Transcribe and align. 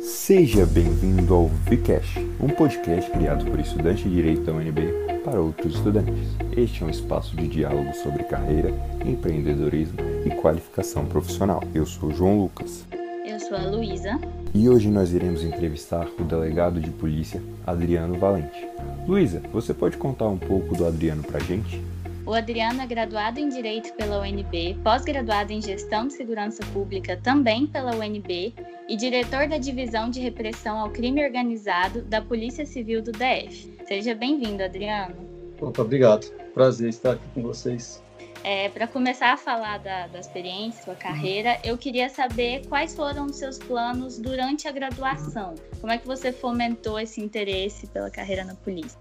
Seja 0.00 0.64
bem-vindo 0.64 1.34
ao 1.34 1.46
Vcash, 1.46 2.16
um 2.40 2.48
podcast 2.48 3.10
criado 3.10 3.44
por 3.44 3.60
estudantes 3.60 4.02
de 4.02 4.08
Direito 4.08 4.40
da 4.44 4.52
UNB 4.52 5.20
para 5.22 5.38
outros 5.38 5.74
estudantes. 5.74 6.14
Este 6.56 6.82
é 6.82 6.86
um 6.86 6.90
espaço 6.90 7.36
de 7.36 7.46
diálogo 7.46 7.92
sobre 7.94 8.24
carreira, 8.24 8.72
empreendedorismo 9.04 9.98
e 10.24 10.30
qualificação 10.30 11.04
profissional. 11.04 11.62
Eu 11.74 11.84
sou 11.84 12.10
João 12.12 12.40
Lucas. 12.40 12.86
Eu 13.26 13.38
sou 13.40 13.54
a 13.58 13.66
Luísa. 13.66 14.18
E 14.54 14.70
hoje 14.70 14.88
nós 14.88 15.12
iremos 15.12 15.44
entrevistar 15.44 16.08
o 16.18 16.24
delegado 16.24 16.80
de 16.80 16.90
polícia, 16.90 17.42
Adriano 17.66 18.18
Valente. 18.18 18.66
Luísa, 19.06 19.42
você 19.52 19.74
pode 19.74 19.98
contar 19.98 20.28
um 20.28 20.38
pouco 20.38 20.74
do 20.74 20.86
Adriano 20.86 21.22
pra 21.22 21.40
gente? 21.40 21.78
O 22.24 22.32
Adriano 22.32 22.80
é 22.80 22.86
graduado 22.86 23.38
em 23.38 23.50
Direito 23.50 23.92
pela 23.94 24.20
UNB, 24.22 24.78
pós-graduado 24.82 25.52
em 25.52 25.60
Gestão 25.60 26.06
de 26.06 26.14
Segurança 26.14 26.62
Pública 26.72 27.18
também 27.22 27.66
pela 27.66 27.94
UNB 27.94 28.54
e 28.90 28.96
diretor 28.96 29.46
da 29.46 29.56
Divisão 29.56 30.10
de 30.10 30.18
Repressão 30.18 30.76
ao 30.76 30.90
Crime 30.90 31.24
Organizado 31.24 32.02
da 32.02 32.20
Polícia 32.20 32.66
Civil 32.66 33.00
do 33.00 33.12
DF. 33.12 33.72
Seja 33.86 34.16
bem-vindo, 34.16 34.64
Adriano. 34.64 35.14
Obrigado. 35.60 36.28
Prazer 36.52 36.88
estar 36.88 37.12
aqui 37.12 37.22
com 37.32 37.40
vocês. 37.40 38.02
É, 38.42 38.68
Para 38.68 38.88
começar 38.88 39.32
a 39.32 39.36
falar 39.36 39.78
da, 39.78 40.08
da 40.08 40.18
experiência, 40.18 40.82
sua 40.82 40.96
carreira, 40.96 41.56
eu 41.62 41.78
queria 41.78 42.08
saber 42.08 42.66
quais 42.66 42.92
foram 42.92 43.26
os 43.26 43.36
seus 43.36 43.58
planos 43.58 44.18
durante 44.18 44.66
a 44.66 44.72
graduação. 44.72 45.54
Como 45.80 45.92
é 45.92 45.96
que 45.96 46.06
você 46.06 46.32
fomentou 46.32 46.98
esse 46.98 47.20
interesse 47.20 47.86
pela 47.86 48.10
carreira 48.10 48.42
na 48.42 48.56
polícia? 48.56 48.98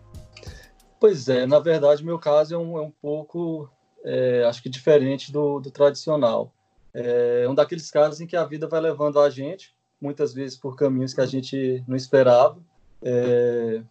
Pois 1.00 1.28
é, 1.28 1.48
na 1.48 1.58
verdade, 1.58 2.06
meu 2.06 2.20
caso 2.20 2.54
é 2.54 2.58
um, 2.60 2.78
é 2.78 2.82
um 2.82 2.92
pouco, 2.92 3.68
é, 4.04 4.44
acho 4.48 4.62
que 4.62 4.70
diferente 4.70 5.32
do, 5.32 5.60
do 5.60 5.72
tradicional. 5.72 6.54
É 6.94 7.48
um 7.50 7.56
daqueles 7.56 7.90
casos 7.90 8.22
em 8.22 8.28
que 8.28 8.36
a 8.36 8.46
vida 8.46 8.68
vai 8.68 8.82
levando 8.82 9.20
a 9.20 9.32
gente, 9.32 9.74
muitas 10.02 10.34
vezes 10.34 10.58
por 10.58 10.76
caminhos 10.76 11.14
que 11.14 11.22
a 11.22 11.26
gente 11.26 11.84
não 11.88 11.96
esperava. 11.96 12.60
É, 13.02 13.82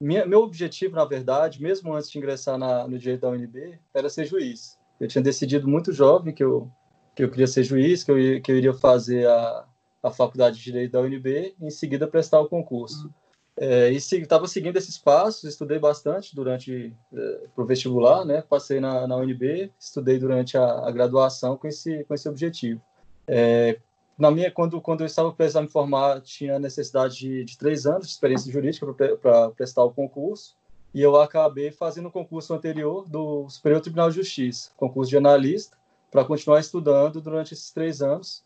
minha, 0.00 0.24
meu 0.26 0.40
objetivo, 0.40 0.96
na 0.96 1.04
verdade, 1.04 1.60
mesmo 1.62 1.94
antes 1.94 2.10
de 2.10 2.18
ingressar 2.18 2.56
na, 2.58 2.86
no 2.86 2.98
direito 2.98 3.22
da 3.22 3.30
UNB, 3.30 3.78
era 3.92 4.08
ser 4.08 4.24
juiz. 4.24 4.78
Eu 5.00 5.08
tinha 5.08 5.22
decidido 5.22 5.68
muito 5.68 5.92
jovem 5.92 6.34
que 6.34 6.42
eu, 6.42 6.70
que 7.14 7.24
eu 7.24 7.30
queria 7.30 7.46
ser 7.46 7.64
juiz, 7.64 8.04
que 8.04 8.10
eu, 8.10 8.42
que 8.42 8.50
eu 8.50 8.56
iria 8.56 8.74
fazer 8.74 9.26
a, 9.28 9.64
a 10.02 10.10
faculdade 10.10 10.56
de 10.58 10.64
direito 10.64 10.92
da 10.92 11.00
UNB 11.00 11.54
e 11.60 11.66
em 11.66 11.70
seguida 11.70 12.06
prestar 12.06 12.40
o 12.40 12.48
concurso. 12.48 13.12
É, 13.60 13.90
e 13.90 13.96
estava 13.96 14.46
seguindo 14.46 14.76
esses 14.76 14.96
passos, 14.96 15.42
estudei 15.42 15.80
bastante 15.80 16.34
durante 16.34 16.94
é, 17.12 17.40
o 17.56 17.64
vestibular, 17.64 18.24
né? 18.24 18.40
Passei 18.40 18.78
na, 18.78 19.04
na 19.08 19.16
UNB, 19.16 19.72
estudei 19.80 20.16
durante 20.16 20.56
a, 20.56 20.86
a, 20.86 20.90
graduação 20.92 21.56
com 21.56 21.66
esse 21.66 22.04
com 22.04 22.14
esse 22.14 22.28
objetivo. 22.28 22.80
É, 23.26 23.80
na 24.18 24.30
minha 24.30 24.50
quando 24.50 24.80
quando 24.80 25.02
eu 25.02 25.06
estava 25.06 25.34
a 25.54 25.62
me 25.62 25.68
formar, 25.68 26.20
tinha 26.20 26.58
necessidade 26.58 27.16
de, 27.16 27.44
de 27.44 27.56
três 27.56 27.86
anos 27.86 28.06
de 28.06 28.12
experiência 28.12 28.52
jurídica 28.52 28.86
para 29.20 29.50
prestar 29.50 29.84
o 29.84 29.92
concurso 29.92 30.56
e 30.92 31.02
eu 31.02 31.20
acabei 31.20 31.70
fazendo 31.70 32.08
o 32.08 32.12
concurso 32.12 32.54
anterior 32.54 33.08
do 33.08 33.48
Superior 33.48 33.80
Tribunal 33.80 34.10
de 34.10 34.16
Justiça, 34.16 34.70
concurso 34.76 35.10
de 35.10 35.16
analista, 35.16 35.76
para 36.10 36.24
continuar 36.24 36.60
estudando 36.60 37.20
durante 37.20 37.52
esses 37.52 37.70
três 37.70 38.00
anos 38.00 38.42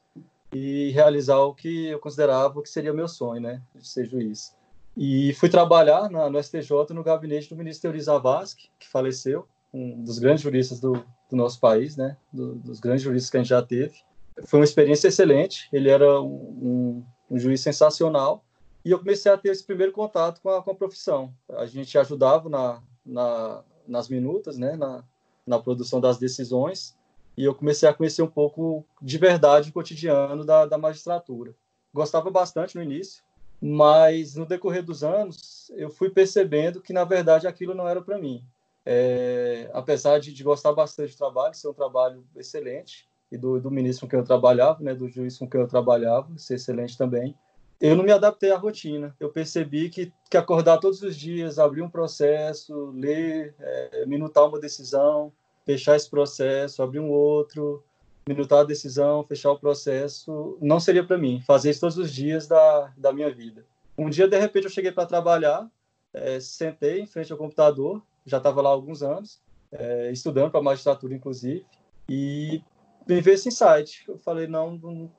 e 0.53 0.91
realizar 0.91 1.39
o 1.39 1.55
que 1.55 1.87
eu 1.87 1.99
considerava 1.99 2.61
que 2.63 2.69
seria 2.69 2.93
meu 2.93 3.09
sonho, 3.09 3.41
né? 3.41 3.63
De 3.75 3.89
ser 3.89 4.05
juiz. 4.05 4.55
E 4.97 5.33
fui 5.35 5.49
trabalhar 5.49 6.11
na, 6.11 6.29
no 6.29 6.43
STJ 6.43 6.93
no 6.93 7.03
gabinete 7.03 7.49
do 7.49 7.57
ministro 7.57 7.83
Teori 7.83 8.03
Zavascki, 8.03 8.71
que 8.79 8.89
faleceu, 8.89 9.47
um 9.73 10.03
dos 10.03 10.19
grandes 10.19 10.43
juristas 10.43 10.81
do, 10.81 10.93
do 11.31 11.37
nosso 11.37 11.59
país, 11.59 11.97
né? 11.97 12.17
Do, 12.33 12.57
dos 12.57 12.81
grandes 12.81 13.03
juristas 13.03 13.31
que 13.31 13.37
a 13.37 13.41
gente 13.41 13.49
já 13.49 13.63
teve. 13.63 13.95
Foi 14.47 14.61
uma 14.61 14.65
experiência 14.65 15.09
excelente, 15.09 15.69
ele 15.73 15.89
era 15.89 16.21
um, 16.21 16.27
um, 16.27 17.05
um 17.31 17.39
juiz 17.39 17.61
sensacional, 17.61 18.45
e 18.85 18.91
eu 18.91 18.99
comecei 18.99 19.31
a 19.31 19.39
ter 19.39 19.51
esse 19.51 19.65
primeiro 19.65 19.93
contato 19.93 20.41
com 20.41 20.49
a, 20.49 20.63
com 20.63 20.71
a 20.71 20.75
profissão. 20.75 21.33
A 21.51 21.67
gente 21.67 21.97
ajudava 21.97 22.49
na, 22.49 22.83
na, 23.05 23.63
nas 23.87 24.09
minutas, 24.09 24.59
né? 24.59 24.77
Na, 24.77 25.05
na 25.47 25.59
produção 25.59 26.01
das 26.01 26.19
decisões, 26.19 26.97
e 27.37 27.45
eu 27.45 27.55
comecei 27.55 27.89
a 27.89 27.95
conhecer 27.95 28.23
um 28.23 28.31
pouco 28.31 28.85
de 29.01 29.19
verdade 29.19 29.71
o 29.71 29.73
cotidiano 29.73 30.45
da, 30.45 30.67
da 30.67 30.79
magistratura. 30.79 31.55
Gostava 31.93 32.31
bastante 32.31 32.77
no 32.77 32.83
início, 32.83 33.23
mas 33.61 34.35
no 34.35 34.47
decorrer 34.47 34.83
dos 34.83 35.03
anos 35.03 35.71
eu 35.77 35.91
fui 35.91 36.11
percebendo 36.11 36.81
que 36.81 36.93
na 36.93 37.05
verdade 37.05 37.47
aquilo 37.47 37.75
não 37.75 37.89
era 37.89 38.03
para 38.03 38.19
mim. 38.19 38.45
É, 38.85 39.71
apesar 39.73 40.19
de, 40.19 40.33
de, 40.33 40.43
gostar 40.43 40.73
bastante 40.73 41.13
do 41.13 41.19
trabalho, 41.19 41.55
ser 41.55 41.69
um 41.69 41.75
trabalho 41.75 42.27
excelente 42.35 43.09
e 43.33 43.39
do, 43.39 43.59
do 43.59 43.71
ministro 43.71 44.07
com 44.07 44.11
quem 44.11 44.19
eu 44.19 44.25
trabalhava, 44.25 44.83
né, 44.83 44.95
do 44.95 45.09
juiz 45.09 45.39
com 45.39 45.49
quem 45.49 45.59
eu 45.59 45.67
trabalhava, 45.67 46.29
ser 46.37 46.57
excelente 46.57 46.99
também. 46.99 47.35
Eu 47.81 47.97
não 47.97 48.05
me 48.05 48.13
adaptei 48.13 48.53
à 48.53 48.57
rotina. 48.59 49.17
Eu 49.19 49.31
percebi 49.31 49.89
que, 49.89 50.13
que 50.31 50.37
acordar 50.37 50.79
todos 50.79 51.03
os 51.03 51.17
dias, 51.17 51.59
abrir 51.59 51.83
um 51.83 51.89
processo, 51.89 52.93
ler, 52.95 53.55
é, 53.59 54.07
minutar 54.07 54.47
uma 54.47 54.61
decisão, 54.61 55.33
fechar 55.65 55.97
esse 55.97 56.09
processo, 56.09 56.83
abrir 56.83 57.01
um 57.01 57.11
outro, 57.11 57.83
minutar 58.29 58.61
a 58.61 58.65
decisão, 58.65 59.25
fechar 59.25 59.51
o 59.51 59.59
processo, 59.59 60.57
não 60.61 60.79
seria 60.79 61.03
para 61.03 61.17
mim. 61.19 61.43
Fazer 61.47 61.71
isso 61.71 61.81
todos 61.81 61.97
os 61.97 62.13
dias 62.13 62.47
da, 62.47 62.93
da 62.97 63.13
minha 63.13 63.33
vida. 63.35 63.65
Um 63.97 64.11
dia, 64.11 64.29
de 64.29 64.39
repente, 64.39 64.65
eu 64.65 64.71
cheguei 64.71 64.93
para 64.93 65.07
trabalhar, 65.07 65.69
é, 66.13 66.39
sentei 66.39 67.01
em 67.01 67.07
frente 67.07 67.33
ao 67.33 67.39
computador, 67.39 68.03
já 68.27 68.37
estava 68.37 68.61
lá 68.61 68.69
há 68.69 68.73
alguns 68.73 69.03
anos, 69.03 69.41
é, 69.73 70.13
estudando 70.13 70.51
para 70.51 70.63
magistratura, 70.63 71.15
inclusive, 71.15 71.65
e 72.09 72.63
me 73.07 73.21
veio 73.21 73.35
esse 73.35 73.49
insight. 73.49 74.05
Eu 74.09 74.19
falei, 74.19 74.47
não, 74.47 74.77
não, 74.77 75.11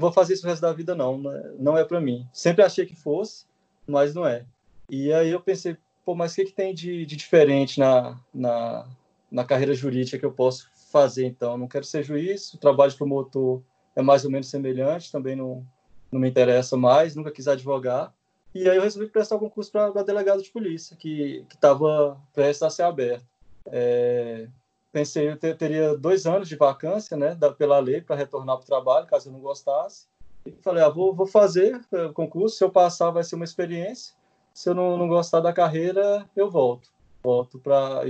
vou 0.00 0.12
fazer 0.12 0.34
isso 0.34 0.46
o 0.46 0.48
resto 0.48 0.62
da 0.62 0.72
vida, 0.72 0.94
não, 0.94 1.18
não 1.58 1.76
é, 1.76 1.84
para 1.84 2.00
mim. 2.00 2.26
Sempre 2.32 2.62
achei 2.64 2.86
que 2.86 2.94
fosse, 2.94 3.46
mas 3.86 4.14
não 4.14 4.26
é. 4.26 4.44
E 4.88 5.12
aí 5.12 5.30
eu 5.30 5.40
pensei, 5.40 5.76
pô, 6.04 6.14
mas 6.14 6.32
o 6.32 6.36
que, 6.36 6.46
que 6.46 6.52
tem 6.52 6.74
de, 6.74 7.04
de 7.04 7.16
diferente 7.16 7.78
na, 7.78 8.18
na, 8.32 8.88
na 9.30 9.44
carreira 9.44 9.74
jurídica 9.74 10.18
que 10.18 10.24
eu 10.24 10.32
posso 10.32 10.68
fazer, 10.90 11.26
então. 11.26 11.58
Não 11.58 11.68
quero 11.68 11.84
ser 11.84 12.02
juiz, 12.02 12.52
o 12.54 12.58
trabalho 12.58 12.90
de 12.90 12.96
promotor 12.96 13.62
é 13.94 14.02
mais 14.02 14.24
ou 14.24 14.30
menos 14.30 14.48
semelhante, 14.48 15.12
também 15.12 15.36
não, 15.36 15.66
não 16.10 16.20
me 16.20 16.28
interessa 16.28 16.76
mais, 16.76 17.14
nunca 17.14 17.30
quis 17.30 17.48
advogar. 17.48 18.12
E 18.54 18.68
aí 18.68 18.76
eu 18.76 18.82
resolvi 18.82 19.08
prestar 19.08 19.36
o 19.36 19.40
concurso 19.40 19.70
para 19.70 20.02
delegado 20.02 20.42
de 20.42 20.50
polícia, 20.50 20.96
que 20.96 21.44
estava 21.52 22.18
prestes 22.32 22.62
a 22.62 22.70
ser 22.70 22.82
aberto. 22.82 23.26
É, 23.66 24.48
pensei, 24.92 25.28
eu 25.28 25.36
ter, 25.36 25.56
teria 25.56 25.96
dois 25.96 26.26
anos 26.26 26.48
de 26.48 26.56
vacância, 26.56 27.16
né, 27.16 27.34
da, 27.34 27.52
pela 27.52 27.78
lei, 27.78 28.00
para 28.00 28.16
retornar 28.16 28.56
para 28.56 28.64
o 28.64 28.66
trabalho, 28.66 29.06
caso 29.06 29.28
eu 29.28 29.32
não 29.32 29.40
gostasse. 29.40 30.06
E 30.46 30.52
falei, 30.62 30.82
ah, 30.82 30.88
vou, 30.88 31.14
vou 31.14 31.26
fazer 31.26 31.80
o 31.92 32.12
concurso, 32.12 32.56
se 32.56 32.64
eu 32.64 32.70
passar 32.70 33.10
vai 33.10 33.22
ser 33.24 33.36
uma 33.36 33.44
experiência, 33.44 34.14
se 34.54 34.68
eu 34.68 34.74
não, 34.74 34.96
não 34.96 35.08
gostar 35.08 35.40
da 35.40 35.52
carreira, 35.52 36.28
eu 36.34 36.50
volto. 36.50 36.90
Volto 37.22 37.58
para 37.58 38.02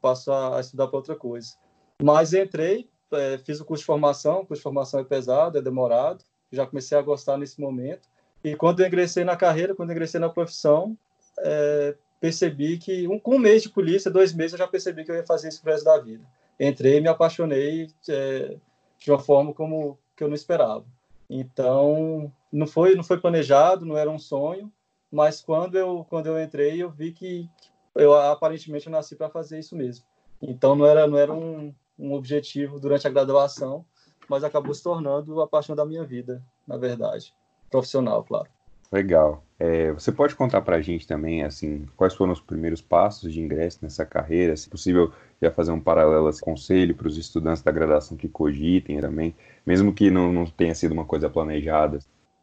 passo 0.00 0.30
a, 0.30 0.58
a 0.58 0.60
estudar 0.60 0.88
para 0.88 0.96
outra 0.96 1.16
coisa. 1.16 1.54
Mas 2.02 2.32
entrei, 2.32 2.88
é, 3.12 3.38
fiz 3.38 3.60
o 3.60 3.64
curso 3.64 3.82
de 3.82 3.86
formação, 3.86 4.40
o 4.40 4.46
curso 4.46 4.60
de 4.60 4.62
formação 4.62 5.00
é 5.00 5.04
pesado, 5.04 5.58
é 5.58 5.62
demorado, 5.62 6.24
já 6.52 6.66
comecei 6.66 6.96
a 6.96 7.02
gostar 7.02 7.36
nesse 7.36 7.60
momento. 7.60 8.08
E 8.44 8.54
quando 8.54 8.80
eu 8.80 8.86
ingressei 8.86 9.24
na 9.24 9.36
carreira, 9.36 9.74
quando 9.74 9.90
eu 9.90 9.94
ingressei 9.94 10.20
na 10.20 10.28
profissão, 10.28 10.96
é, 11.40 11.96
percebi 12.20 12.78
que 12.78 13.06
um, 13.08 13.18
com 13.18 13.36
um 13.36 13.38
mês 13.38 13.62
de 13.62 13.70
polícia, 13.70 14.10
dois 14.10 14.32
meses, 14.32 14.52
eu 14.52 14.58
já 14.58 14.68
percebi 14.68 15.04
que 15.04 15.10
eu 15.10 15.16
ia 15.16 15.26
fazer 15.26 15.48
isso 15.48 15.62
pro 15.62 15.72
resto 15.72 15.84
da 15.84 15.98
vida. 15.98 16.24
Entrei, 16.58 17.00
me 17.00 17.08
apaixonei 17.08 17.88
é, 18.08 18.56
de 18.98 19.10
uma 19.10 19.18
forma 19.18 19.52
como 19.54 19.98
que 20.16 20.24
eu 20.24 20.28
não 20.28 20.34
esperava. 20.34 20.84
Então, 21.30 22.32
não 22.52 22.66
foi 22.66 22.94
não 22.94 23.04
foi 23.04 23.18
planejado, 23.20 23.84
não 23.84 23.96
era 23.96 24.10
um 24.10 24.18
sonho, 24.18 24.72
mas 25.10 25.40
quando 25.40 25.76
eu 25.76 26.04
quando 26.08 26.26
eu 26.26 26.42
entrei, 26.42 26.82
eu 26.82 26.90
vi 26.90 27.12
que 27.12 27.48
eu 27.94 28.14
aparentemente 28.14 28.86
eu 28.86 28.92
nasci 28.92 29.14
para 29.14 29.30
fazer 29.30 29.58
isso 29.58 29.76
mesmo. 29.76 30.04
Então, 30.40 30.74
não 30.74 30.86
era 30.86 31.06
não 31.06 31.18
era 31.18 31.32
um, 31.32 31.72
um 31.98 32.12
objetivo 32.14 32.80
durante 32.80 33.06
a 33.06 33.10
graduação, 33.10 33.84
mas 34.28 34.42
acabou 34.42 34.74
se 34.74 34.82
tornando 34.82 35.40
a 35.40 35.46
paixão 35.46 35.76
da 35.76 35.86
minha 35.86 36.04
vida, 36.04 36.42
na 36.66 36.76
verdade, 36.76 37.34
profissional, 37.70 38.24
claro. 38.24 38.48
Legal. 38.90 39.44
É, 39.58 39.92
você 39.92 40.10
pode 40.10 40.34
contar 40.34 40.62
para 40.62 40.76
a 40.76 40.80
gente 40.80 41.06
também, 41.06 41.42
assim, 41.42 41.84
quais 41.96 42.14
foram 42.14 42.32
os 42.32 42.40
primeiros 42.40 42.80
passos 42.80 43.32
de 43.32 43.40
ingresso 43.40 43.80
nessa 43.82 44.06
carreira? 44.06 44.56
Se 44.56 44.68
possível, 44.68 45.12
já 45.42 45.50
fazer 45.50 45.72
um 45.72 45.80
paralelo, 45.80 46.28
esse 46.28 46.40
conselho 46.40 46.94
para 46.94 47.08
os 47.08 47.18
estudantes 47.18 47.62
da 47.62 47.72
graduação 47.72 48.16
que 48.16 48.28
cogitem 48.28 49.00
também, 49.00 49.34
mesmo 49.66 49.92
que 49.92 50.10
não, 50.10 50.32
não 50.32 50.46
tenha 50.46 50.74
sido 50.74 50.92
uma 50.92 51.04
coisa 51.04 51.28
planejada. 51.28 51.98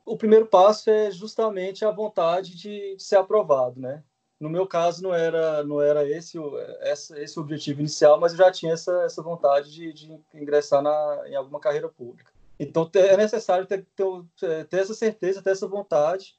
O 0.06 0.18
primeiro 0.18 0.46
passo 0.46 0.90
é 0.90 1.10
justamente 1.10 1.84
a 1.84 1.90
vontade 1.90 2.56
de, 2.56 2.96
de 2.96 3.04
ser 3.04 3.16
aprovado, 3.16 3.80
né? 3.80 4.04
No 4.40 4.50
meu 4.50 4.68
caso, 4.68 5.02
não 5.02 5.14
era, 5.14 5.64
não 5.64 5.82
era 5.82 6.08
esse, 6.08 6.38
esse, 6.82 7.18
esse 7.18 7.40
o 7.40 7.42
objetivo 7.42 7.80
inicial, 7.80 8.20
mas 8.20 8.34
eu 8.34 8.38
já 8.38 8.52
tinha 8.52 8.74
essa, 8.74 8.92
essa 9.04 9.24
vontade 9.24 9.72
de, 9.72 9.94
de 9.94 10.20
ingressar 10.34 10.82
na, 10.82 11.24
em 11.28 11.36
alguma 11.36 11.60
carreira 11.60 11.88
pública. 11.88 12.35
Então, 12.60 12.90
é 12.94 13.18
necessário 13.18 13.66
ter, 13.66 13.86
ter, 13.96 14.66
ter 14.66 14.78
essa 14.78 14.94
certeza, 14.94 15.42
ter 15.42 15.52
essa 15.52 15.68
vontade 15.68 16.36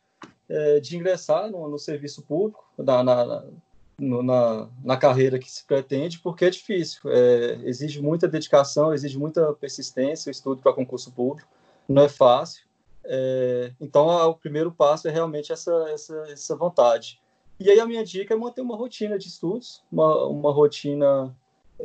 é, 0.49 0.81
de 0.81 0.97
ingressar 0.97 1.51
no, 1.51 1.69
no, 1.69 1.79
serviço 1.79 2.23
público, 2.23 2.65
na, 2.79 3.03
na, 3.03 3.45
na, 3.99 4.69
na, 4.83 4.97
carreira 4.97 5.39
que 5.39 5.51
se 5.51 5.65
pretende, 5.65 6.19
porque 6.21 6.47
é 6.47 6.51
difícil. 6.51 7.01
É, 7.07 7.59
exige 7.65 8.01
muita 8.01 8.27
dedicação, 8.27 8.95
exige 8.95 9.19
muita 9.19 9.53
persistência, 9.55 10.31
o 10.31 10.33
estudo 10.33 10.63
para 10.63 10.73
concurso 10.73 11.13
público. 11.13 11.49
Não 11.89 12.03
é 12.03 12.09
fácil. 12.09 12.65
É, 13.05 13.73
então, 13.81 14.11
a, 14.11 14.27
o 14.27 14.35
primeiro 14.35 14.73
passo 14.73 15.09
é 15.09 15.11
realmente 15.11 15.53
essa, 15.53 15.73
essa, 15.91 16.17
essa 16.31 16.57
vontade. 16.57 17.21
E 17.59 17.71
aí 17.71 17.81
a 17.81 17.87
minha 17.87 18.05
dica 18.05 18.35
é 18.35 18.37
manter 18.37 18.61
uma 18.61 18.77
rotina 18.77 19.19
de 19.19 19.29
estudos, 19.29 19.83
uma, 19.91 20.27
uma 20.27 20.53
rotina 20.53 21.35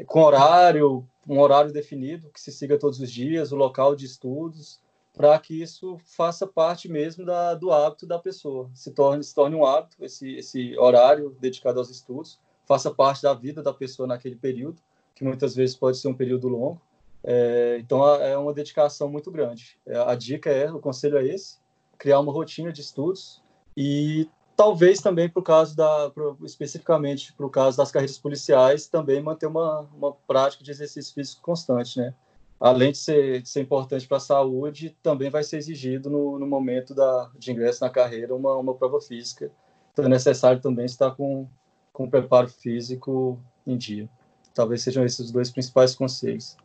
com 0.05 0.21
horário, 0.21 1.07
um 1.27 1.39
horário 1.39 1.71
definido, 1.71 2.29
que 2.29 2.39
se 2.39 2.51
siga 2.51 2.77
todos 2.77 2.99
os 2.99 3.11
dias, 3.11 3.51
o 3.51 3.55
local 3.55 3.95
de 3.95 4.05
estudos, 4.05 4.79
para 5.13 5.37
que 5.39 5.61
isso 5.61 5.97
faça 6.05 6.47
parte 6.47 6.87
mesmo 6.87 7.25
da, 7.25 7.53
do 7.53 7.71
hábito 7.71 8.07
da 8.07 8.17
pessoa, 8.17 8.69
se 8.73 8.91
torne, 8.91 9.23
se 9.23 9.35
torne 9.35 9.55
um 9.55 9.65
hábito, 9.65 9.97
esse, 10.03 10.35
esse 10.35 10.77
horário 10.77 11.35
dedicado 11.39 11.79
aos 11.79 11.89
estudos, 11.89 12.39
faça 12.65 12.89
parte 12.89 13.21
da 13.21 13.33
vida 13.33 13.61
da 13.61 13.73
pessoa 13.73 14.07
naquele 14.07 14.35
período, 14.35 14.81
que 15.13 15.23
muitas 15.23 15.53
vezes 15.53 15.75
pode 15.75 15.97
ser 15.97 16.07
um 16.07 16.13
período 16.13 16.47
longo. 16.47 16.81
É, 17.23 17.77
então, 17.79 18.03
é 18.15 18.35
uma 18.37 18.53
dedicação 18.53 19.09
muito 19.09 19.29
grande. 19.29 19.77
É, 19.85 19.97
a 19.97 20.15
dica 20.15 20.49
é, 20.49 20.71
o 20.71 20.79
conselho 20.79 21.17
é 21.17 21.25
esse, 21.25 21.57
criar 21.97 22.19
uma 22.19 22.31
rotina 22.31 22.71
de 22.71 22.81
estudos 22.81 23.43
e 23.75 24.27
talvez 24.61 24.99
também 24.99 25.27
para 25.27 25.39
o 25.39 25.43
caso 25.43 25.75
da, 25.75 26.11
pro, 26.11 26.37
especificamente 26.43 27.33
para 27.33 27.47
o 27.47 27.49
caso 27.49 27.77
das 27.77 27.89
carreiras 27.89 28.19
policiais, 28.19 28.85
também 28.85 29.19
manter 29.19 29.47
uma, 29.47 29.89
uma 29.91 30.13
prática 30.13 30.63
de 30.63 30.69
exercício 30.69 31.15
físico 31.15 31.41
constante, 31.41 31.97
né? 31.97 32.13
Além 32.59 32.91
de 32.91 32.99
ser, 32.99 33.41
de 33.41 33.49
ser 33.49 33.61
importante 33.61 34.07
para 34.07 34.17
a 34.17 34.19
saúde, 34.19 34.95
também 35.01 35.31
vai 35.31 35.43
ser 35.43 35.57
exigido 35.57 36.11
no, 36.11 36.37
no 36.37 36.45
momento 36.45 36.93
da, 36.93 37.31
de 37.39 37.51
ingresso 37.51 37.83
na 37.83 37.89
carreira 37.89 38.35
uma, 38.35 38.55
uma 38.55 38.75
prova 38.75 39.01
física. 39.01 39.51
Então 39.91 40.05
é 40.05 40.09
necessário 40.09 40.61
também 40.61 40.85
estar 40.85 41.09
com, 41.09 41.47
com 41.91 42.03
o 42.03 42.11
preparo 42.11 42.47
físico 42.47 43.39
em 43.65 43.75
dia. 43.75 44.07
Talvez 44.53 44.83
sejam 44.83 45.03
esses 45.03 45.21
os 45.21 45.31
dois 45.31 45.49
principais 45.49 45.95
conselhos. 45.95 46.55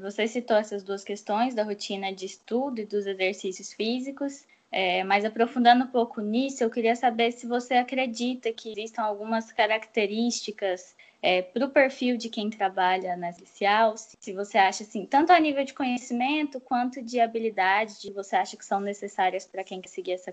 Você 0.00 0.26
citou 0.26 0.56
essas 0.56 0.82
duas 0.82 1.04
questões 1.04 1.54
da 1.54 1.62
rotina 1.62 2.12
de 2.12 2.26
estudo 2.26 2.80
e 2.80 2.84
dos 2.84 3.06
exercícios 3.06 3.72
físicos. 3.72 4.44
É, 4.78 5.02
mas 5.04 5.24
aprofundando 5.24 5.84
um 5.84 5.86
pouco 5.86 6.20
nisso, 6.20 6.62
eu 6.62 6.68
queria 6.68 6.94
saber 6.94 7.32
se 7.32 7.46
você 7.46 7.76
acredita 7.76 8.52
que 8.52 8.72
existam 8.72 9.00
algumas 9.00 9.50
características 9.50 10.94
é, 11.22 11.40
para 11.40 11.64
o 11.64 11.70
perfil 11.70 12.18
de 12.18 12.28
quem 12.28 12.50
trabalha 12.50 13.16
na 13.16 13.32
social, 13.32 13.94
se 13.96 14.34
você 14.34 14.58
acha 14.58 14.82
assim, 14.82 15.06
tanto 15.06 15.32
a 15.32 15.40
nível 15.40 15.64
de 15.64 15.72
conhecimento 15.72 16.60
quanto 16.60 17.02
de 17.02 17.18
habilidade, 17.18 18.12
você 18.14 18.36
acha 18.36 18.54
que 18.54 18.66
são 18.66 18.78
necessárias 18.78 19.46
para 19.46 19.64
quem 19.64 19.80
quer 19.80 19.88
seguir 19.88 20.12
essa 20.12 20.30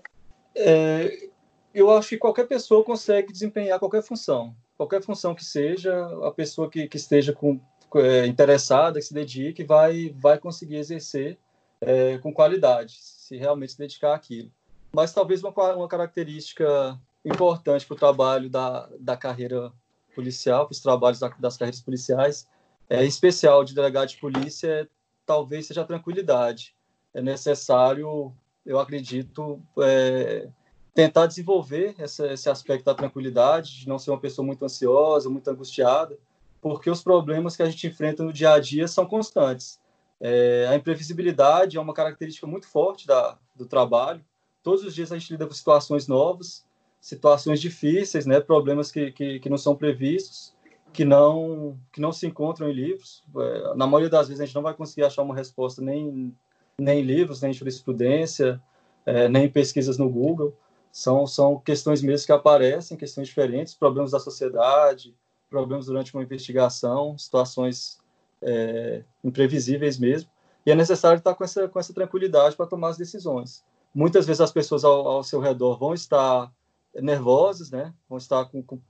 é, 0.54 1.30
Eu 1.72 1.90
acho 1.90 2.10
que 2.10 2.18
qualquer 2.18 2.46
pessoa 2.46 2.84
consegue 2.84 3.32
desempenhar 3.32 3.78
qualquer 3.78 4.02
função, 4.02 4.54
qualquer 4.76 5.02
função 5.02 5.34
que 5.34 5.42
seja, 5.42 6.06
a 6.22 6.30
pessoa 6.30 6.68
que, 6.68 6.86
que 6.86 6.98
esteja 6.98 7.32
com, 7.32 7.58
é, 7.96 8.26
interessada, 8.26 8.98
que 9.00 9.06
se 9.06 9.14
dedique, 9.14 9.64
vai, 9.64 10.14
vai 10.14 10.36
conseguir 10.36 10.76
exercer 10.76 11.38
é, 11.80 12.18
com 12.18 12.30
qualidade 12.30 12.98
se 13.24 13.38
realmente 13.38 13.72
se 13.72 13.78
dedicar 13.78 14.14
àquilo. 14.14 14.50
Mas 14.92 15.12
talvez 15.12 15.42
uma, 15.42 15.50
uma 15.74 15.88
característica 15.88 17.00
importante 17.24 17.86
para 17.86 17.94
o 17.94 17.98
trabalho 17.98 18.50
da, 18.50 18.88
da 19.00 19.16
carreira 19.16 19.72
policial, 20.14 20.66
para 20.66 20.72
os 20.74 20.80
trabalhos 20.80 21.18
da, 21.18 21.28
das 21.28 21.56
carreiras 21.56 21.80
policiais, 21.80 22.46
é 22.88 23.02
especial 23.02 23.64
de 23.64 23.74
delegado 23.74 24.10
de 24.10 24.18
polícia, 24.18 24.68
é, 24.68 24.88
talvez 25.24 25.66
seja 25.66 25.80
a 25.80 25.86
tranquilidade. 25.86 26.74
É 27.14 27.22
necessário, 27.22 28.30
eu 28.64 28.78
acredito, 28.78 29.58
é, 29.80 30.46
tentar 30.92 31.26
desenvolver 31.26 31.94
essa, 31.96 32.30
esse 32.30 32.50
aspecto 32.50 32.84
da 32.84 32.94
tranquilidade, 32.94 33.80
de 33.80 33.88
não 33.88 33.98
ser 33.98 34.10
uma 34.10 34.20
pessoa 34.20 34.44
muito 34.44 34.62
ansiosa, 34.66 35.30
muito 35.30 35.48
angustiada, 35.48 36.18
porque 36.60 36.90
os 36.90 37.02
problemas 37.02 37.56
que 37.56 37.62
a 37.62 37.70
gente 37.70 37.86
enfrenta 37.86 38.22
no 38.22 38.34
dia 38.34 38.52
a 38.52 38.60
dia 38.60 38.86
são 38.86 39.06
constantes. 39.06 39.80
É, 40.26 40.66
a 40.70 40.74
imprevisibilidade 40.74 41.76
é 41.76 41.80
uma 41.80 41.92
característica 41.92 42.46
muito 42.46 42.66
forte 42.66 43.06
da, 43.06 43.38
do 43.54 43.66
trabalho. 43.66 44.24
Todos 44.62 44.82
os 44.82 44.94
dias 44.94 45.12
a 45.12 45.18
gente 45.18 45.30
lida 45.30 45.46
com 45.46 45.52
situações 45.52 46.08
novas, 46.08 46.64
situações 46.98 47.60
difíceis, 47.60 48.24
né, 48.24 48.40
problemas 48.40 48.90
que, 48.90 49.12
que, 49.12 49.38
que 49.38 49.50
não 49.50 49.58
são 49.58 49.76
previstos, 49.76 50.54
que 50.94 51.04
não, 51.04 51.78
que 51.92 52.00
não 52.00 52.10
se 52.10 52.26
encontram 52.26 52.70
em 52.70 52.72
livros. 52.72 53.22
É, 53.36 53.74
na 53.74 53.86
maioria 53.86 54.08
das 54.08 54.28
vezes 54.28 54.40
a 54.40 54.46
gente 54.46 54.54
não 54.54 54.62
vai 54.62 54.72
conseguir 54.72 55.04
achar 55.04 55.20
uma 55.20 55.34
resposta 55.34 55.82
nem, 55.82 56.34
nem 56.78 57.00
em 57.00 57.02
livros, 57.02 57.42
nem 57.42 57.50
em 57.50 57.54
jurisprudência, 57.54 58.58
é, 59.04 59.28
nem 59.28 59.44
em 59.44 59.50
pesquisas 59.50 59.98
no 59.98 60.08
Google. 60.08 60.56
São, 60.90 61.26
são 61.26 61.58
questões 61.58 62.00
mesmo 62.00 62.24
que 62.24 62.32
aparecem, 62.32 62.96
questões 62.96 63.28
diferentes, 63.28 63.74
problemas 63.74 64.12
da 64.12 64.18
sociedade, 64.18 65.14
problemas 65.50 65.84
durante 65.84 66.14
uma 66.14 66.22
investigação, 66.22 67.18
situações 67.18 68.02
é, 68.44 69.02
imprevisíveis 69.24 69.98
mesmo, 69.98 70.30
e 70.64 70.70
é 70.70 70.74
necessário 70.74 71.18
estar 71.18 71.34
com 71.34 71.44
essa, 71.44 71.68
com 71.68 71.78
essa 71.78 71.92
tranquilidade 71.92 72.56
para 72.56 72.66
tomar 72.66 72.90
as 72.90 72.96
decisões. 72.96 73.64
Muitas 73.94 74.26
vezes 74.26 74.40
as 74.40 74.52
pessoas 74.52 74.84
ao, 74.84 75.06
ao 75.06 75.24
seu 75.24 75.40
redor 75.40 75.78
vão 75.78 75.94
estar 75.94 76.52
nervosas, 76.94 77.70
né? 77.70 77.92
vão 78.08 78.18
estar 78.18 78.44
com, 78.46 78.62
com, 78.62 78.80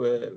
é, 0.00 0.32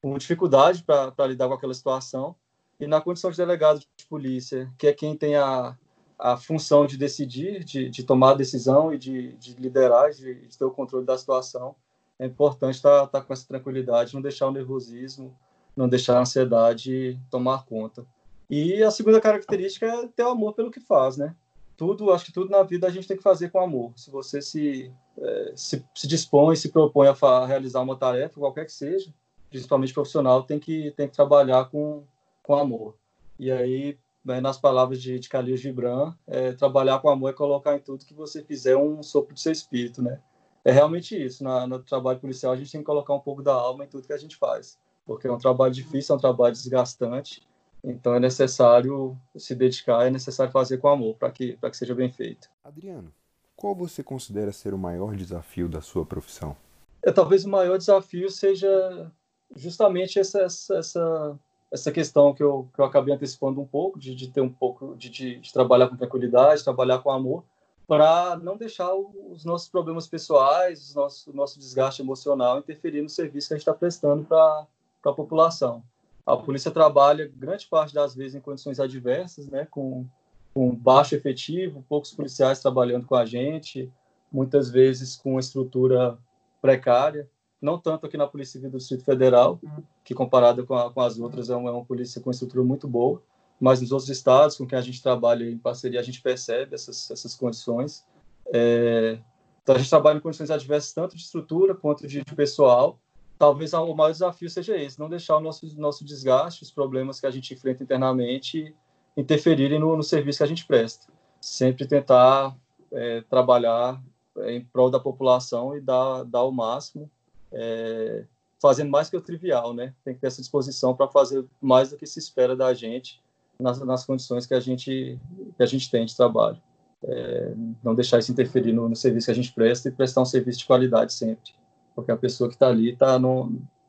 com 0.00 0.18
dificuldade 0.18 0.82
para 0.82 1.26
lidar 1.26 1.48
com 1.48 1.54
aquela 1.54 1.74
situação, 1.74 2.34
e 2.80 2.86
na 2.86 3.00
condição 3.00 3.30
de 3.30 3.36
delegado 3.36 3.78
de 3.78 4.06
polícia, 4.06 4.70
que 4.76 4.88
é 4.88 4.92
quem 4.92 5.16
tem 5.16 5.36
a, 5.36 5.76
a 6.18 6.36
função 6.36 6.86
de 6.86 6.96
decidir, 6.96 7.64
de, 7.64 7.88
de 7.88 8.02
tomar 8.02 8.30
a 8.30 8.34
decisão 8.34 8.92
e 8.92 8.98
de, 8.98 9.32
de 9.34 9.54
liderar, 9.54 10.10
de, 10.10 10.46
de, 10.46 10.58
ter 10.58 10.64
o 10.64 10.70
controle 10.70 11.06
da 11.06 11.16
situação, 11.16 11.76
é 12.18 12.26
importante 12.26 12.76
estar, 12.76 13.04
estar 13.04 13.20
com 13.22 13.32
essa 13.32 13.46
tranquilidade, 13.46 14.14
não 14.14 14.22
deixar 14.22 14.48
o 14.48 14.52
nervosismo, 14.52 15.36
não 15.76 15.88
deixar 15.88 16.18
a 16.18 16.20
ansiedade 16.20 17.18
tomar 17.30 17.64
conta. 17.64 18.06
E 18.54 18.84
a 18.84 18.90
segunda 18.90 19.18
característica 19.18 19.86
é 19.86 20.06
ter 20.08 20.24
o 20.24 20.28
amor 20.28 20.52
pelo 20.52 20.70
que 20.70 20.78
faz, 20.78 21.16
né? 21.16 21.34
Tudo, 21.74 22.12
acho 22.12 22.26
que 22.26 22.32
tudo 22.34 22.50
na 22.50 22.62
vida 22.62 22.86
a 22.86 22.90
gente 22.90 23.08
tem 23.08 23.16
que 23.16 23.22
fazer 23.22 23.48
com 23.48 23.58
amor. 23.58 23.94
Se 23.96 24.10
você 24.10 24.42
se, 24.42 24.92
é, 25.18 25.52
se, 25.56 25.82
se, 25.94 26.06
dispõe, 26.06 26.54
se 26.54 26.68
propõe 26.68 27.08
a, 27.08 27.16
a, 27.26 27.46
realizar 27.46 27.80
uma 27.80 27.96
tarefa, 27.96 28.38
qualquer 28.38 28.66
que 28.66 28.72
seja, 28.72 29.10
principalmente 29.48 29.94
profissional, 29.94 30.42
tem 30.42 30.60
que, 30.60 30.90
tem 30.90 31.08
que 31.08 31.14
trabalhar 31.14 31.70
com, 31.70 32.04
com 32.42 32.54
amor. 32.54 32.94
E 33.38 33.50
aí, 33.50 33.96
né, 34.22 34.38
nas 34.38 34.58
palavras 34.58 35.00
de, 35.00 35.18
de 35.18 35.30
Khalil 35.30 35.56
Gibran, 35.56 36.12
é, 36.26 36.52
trabalhar 36.52 36.98
com 36.98 37.08
amor 37.08 37.30
é 37.30 37.32
colocar 37.32 37.74
em 37.74 37.80
tudo 37.80 38.04
que 38.04 38.12
você 38.12 38.42
fizer 38.42 38.76
um 38.76 39.02
sopro 39.02 39.32
de 39.34 39.40
seu 39.40 39.52
espírito, 39.52 40.02
né? 40.02 40.20
É 40.62 40.70
realmente 40.70 41.16
isso. 41.16 41.42
Na, 41.42 41.66
no 41.66 41.78
trabalho 41.78 42.20
policial, 42.20 42.52
a 42.52 42.56
gente 42.56 42.70
tem 42.70 42.82
que 42.82 42.86
colocar 42.86 43.14
um 43.14 43.20
pouco 43.20 43.42
da 43.42 43.54
alma 43.54 43.84
em 43.86 43.88
tudo 43.88 44.06
que 44.06 44.12
a 44.12 44.18
gente 44.18 44.36
faz. 44.36 44.78
Porque 45.06 45.26
é 45.26 45.32
um 45.32 45.38
trabalho 45.38 45.72
difícil, 45.72 46.14
é 46.14 46.18
um 46.18 46.20
trabalho 46.20 46.52
desgastante 46.52 47.40
então 47.84 48.14
é 48.14 48.20
necessário 48.20 49.16
se 49.36 49.54
dedicar, 49.54 50.06
é 50.06 50.10
necessário 50.10 50.52
fazer 50.52 50.78
com 50.78 50.88
amor 50.88 51.16
para 51.16 51.30
que, 51.30 51.56
que 51.56 51.76
seja 51.76 51.94
bem 51.94 52.10
feito. 52.10 52.48
Adriano, 52.62 53.12
qual 53.56 53.74
você 53.74 54.02
considera 54.02 54.52
ser 54.52 54.72
o 54.72 54.78
maior 54.78 55.16
desafio 55.16 55.68
da 55.68 55.80
sua 55.80 56.06
profissão? 56.06 56.56
É, 57.02 57.10
talvez 57.10 57.44
o 57.44 57.48
maior 57.48 57.76
desafio 57.76 58.30
seja 58.30 59.10
justamente 59.56 60.18
essa, 60.18 60.42
essa, 60.42 61.38
essa 61.70 61.92
questão 61.92 62.32
que 62.32 62.42
eu, 62.42 62.68
que 62.74 62.80
eu 62.80 62.84
acabei 62.84 63.14
antecipando 63.14 63.60
um 63.60 63.66
pouco, 63.66 63.98
de, 63.98 64.14
de 64.14 64.28
ter 64.28 64.40
um 64.40 64.52
pouco, 64.52 64.94
de, 64.96 65.10
de, 65.10 65.40
de 65.40 65.52
trabalhar 65.52 65.88
com 65.88 65.96
tranquilidade, 65.96 66.62
trabalhar 66.62 67.00
com 67.00 67.10
amor, 67.10 67.44
para 67.86 68.36
não 68.36 68.56
deixar 68.56 68.94
os 68.94 69.44
nossos 69.44 69.68
problemas 69.68 70.06
pessoais, 70.06 70.92
o 70.92 71.00
nosso, 71.00 71.36
nosso 71.36 71.58
desgaste 71.58 72.00
emocional 72.00 72.58
interferir 72.58 73.02
no 73.02 73.08
serviço 73.08 73.48
que 73.48 73.54
a 73.54 73.56
gente 73.56 73.62
está 73.62 73.74
prestando 73.74 74.24
para 74.24 74.66
a 75.04 75.12
população. 75.12 75.82
A 76.24 76.36
polícia 76.36 76.70
trabalha 76.70 77.30
grande 77.36 77.66
parte 77.66 77.92
das 77.92 78.14
vezes 78.14 78.34
em 78.34 78.40
condições 78.40 78.78
adversas, 78.78 79.46
né, 79.48 79.66
com, 79.70 80.06
com 80.54 80.74
baixo 80.74 81.14
efetivo, 81.14 81.84
poucos 81.88 82.12
policiais 82.12 82.60
trabalhando 82.60 83.06
com 83.06 83.16
a 83.16 83.24
gente, 83.24 83.92
muitas 84.30 84.70
vezes 84.70 85.16
com 85.16 85.38
estrutura 85.38 86.16
precária, 86.60 87.28
não 87.60 87.78
tanto 87.78 88.06
aqui 88.06 88.16
na 88.16 88.26
Polícia 88.26 88.52
Civil 88.52 88.70
do 88.70 88.78
Distrito 88.78 89.04
Federal, 89.04 89.60
que 90.04 90.14
comparada 90.14 90.64
com, 90.64 90.76
com 90.90 91.00
as 91.00 91.18
outras 91.18 91.50
é 91.50 91.56
uma, 91.56 91.70
é 91.70 91.72
uma, 91.72 91.84
polícia 91.84 92.20
com 92.20 92.30
estrutura 92.30 92.64
muito 92.64 92.88
boa, 92.88 93.22
mas 93.60 93.80
nos 93.80 93.92
outros 93.92 94.10
estados 94.10 94.56
com 94.56 94.66
quem 94.66 94.78
a 94.78 94.82
gente 94.82 95.02
trabalha 95.02 95.48
em 95.48 95.58
parceria 95.58 96.00
a 96.00 96.02
gente 96.02 96.20
percebe 96.20 96.74
essas, 96.74 97.10
essas 97.10 97.34
condições. 97.34 98.04
É, 98.52 99.18
então 99.62 99.76
a 99.76 99.78
gente 99.78 99.90
trabalha 99.90 100.18
em 100.18 100.20
condições 100.20 100.50
adversas 100.50 100.92
tanto 100.92 101.16
de 101.16 101.22
estrutura 101.22 101.74
quanto 101.74 102.06
de, 102.06 102.24
de 102.24 102.34
pessoal, 102.34 102.98
talvez 103.42 103.72
o 103.72 103.92
maior 103.92 104.12
desafio 104.12 104.48
seja 104.48 104.76
esse, 104.76 105.00
não 105.00 105.08
deixar 105.08 105.36
o 105.36 105.40
nosso, 105.40 105.66
nosso 105.76 106.04
desgaste, 106.04 106.62
os 106.62 106.70
problemas 106.70 107.18
que 107.18 107.26
a 107.26 107.30
gente 107.32 107.52
enfrenta 107.52 107.82
internamente 107.82 108.72
interferirem 109.16 109.80
no, 109.80 109.96
no 109.96 110.02
serviço 110.04 110.38
que 110.38 110.44
a 110.44 110.46
gente 110.46 110.64
presta. 110.64 111.12
Sempre 111.40 111.84
tentar 111.84 112.56
é, 112.92 113.20
trabalhar 113.22 114.00
é, 114.38 114.52
em 114.52 114.64
prol 114.64 114.92
da 114.92 115.00
população 115.00 115.76
e 115.76 115.80
dar, 115.80 116.22
dar 116.22 116.44
o 116.44 116.52
máximo, 116.52 117.10
é, 117.50 118.26
fazendo 118.60 118.92
mais 118.92 119.10
que 119.10 119.16
o 119.16 119.20
trivial, 119.20 119.74
né? 119.74 119.92
Tem 120.04 120.14
que 120.14 120.20
ter 120.20 120.28
essa 120.28 120.40
disposição 120.40 120.94
para 120.94 121.08
fazer 121.08 121.44
mais 121.60 121.90
do 121.90 121.96
que 121.96 122.06
se 122.06 122.20
espera 122.20 122.54
da 122.54 122.72
gente 122.72 123.20
nas, 123.58 123.80
nas 123.80 124.06
condições 124.06 124.46
que 124.46 124.54
a 124.54 124.60
gente 124.60 125.18
que 125.56 125.62
a 125.64 125.66
gente 125.66 125.90
tem 125.90 126.06
de 126.06 126.16
trabalho. 126.16 126.62
É, 127.02 127.54
não 127.82 127.92
deixar 127.92 128.20
isso 128.20 128.30
interferir 128.30 128.72
no, 128.72 128.88
no 128.88 128.94
serviço 128.94 129.24
que 129.24 129.32
a 129.32 129.34
gente 129.34 129.52
presta 129.52 129.88
e 129.88 129.92
prestar 129.92 130.20
um 130.20 130.26
serviço 130.26 130.60
de 130.60 130.66
qualidade 130.66 131.12
sempre 131.12 131.60
porque 131.94 132.12
a 132.12 132.16
pessoa 132.16 132.48
que 132.48 132.54
está 132.54 132.68
ali 132.68 132.90
está 132.90 133.18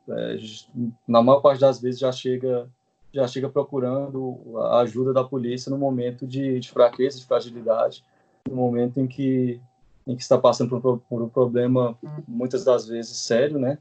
é, 0.09 0.37
na 1.07 1.21
maior 1.21 1.41
parte 1.41 1.61
das 1.61 1.79
vezes 1.79 1.99
já 1.99 2.11
chega 2.11 2.69
já 3.13 3.27
chega 3.27 3.47
procurando 3.47 4.39
a 4.57 4.79
ajuda 4.79 5.13
da 5.13 5.23
polícia 5.23 5.69
no 5.69 5.77
momento 5.77 6.25
de, 6.25 6.59
de 6.59 6.71
fraqueza, 6.71 7.19
de 7.19 7.25
fragilidade. 7.25 8.03
no 8.49 8.55
momento 8.55 8.99
em 8.99 9.07
que 9.07 9.61
em 10.05 10.15
que 10.15 10.21
está 10.21 10.37
passando 10.37 10.81
por, 10.81 10.99
por 10.99 11.21
um 11.21 11.29
problema 11.29 11.97
muitas 12.27 12.65
das 12.65 12.87
vezes 12.87 13.17
sério, 13.17 13.57
né? 13.57 13.77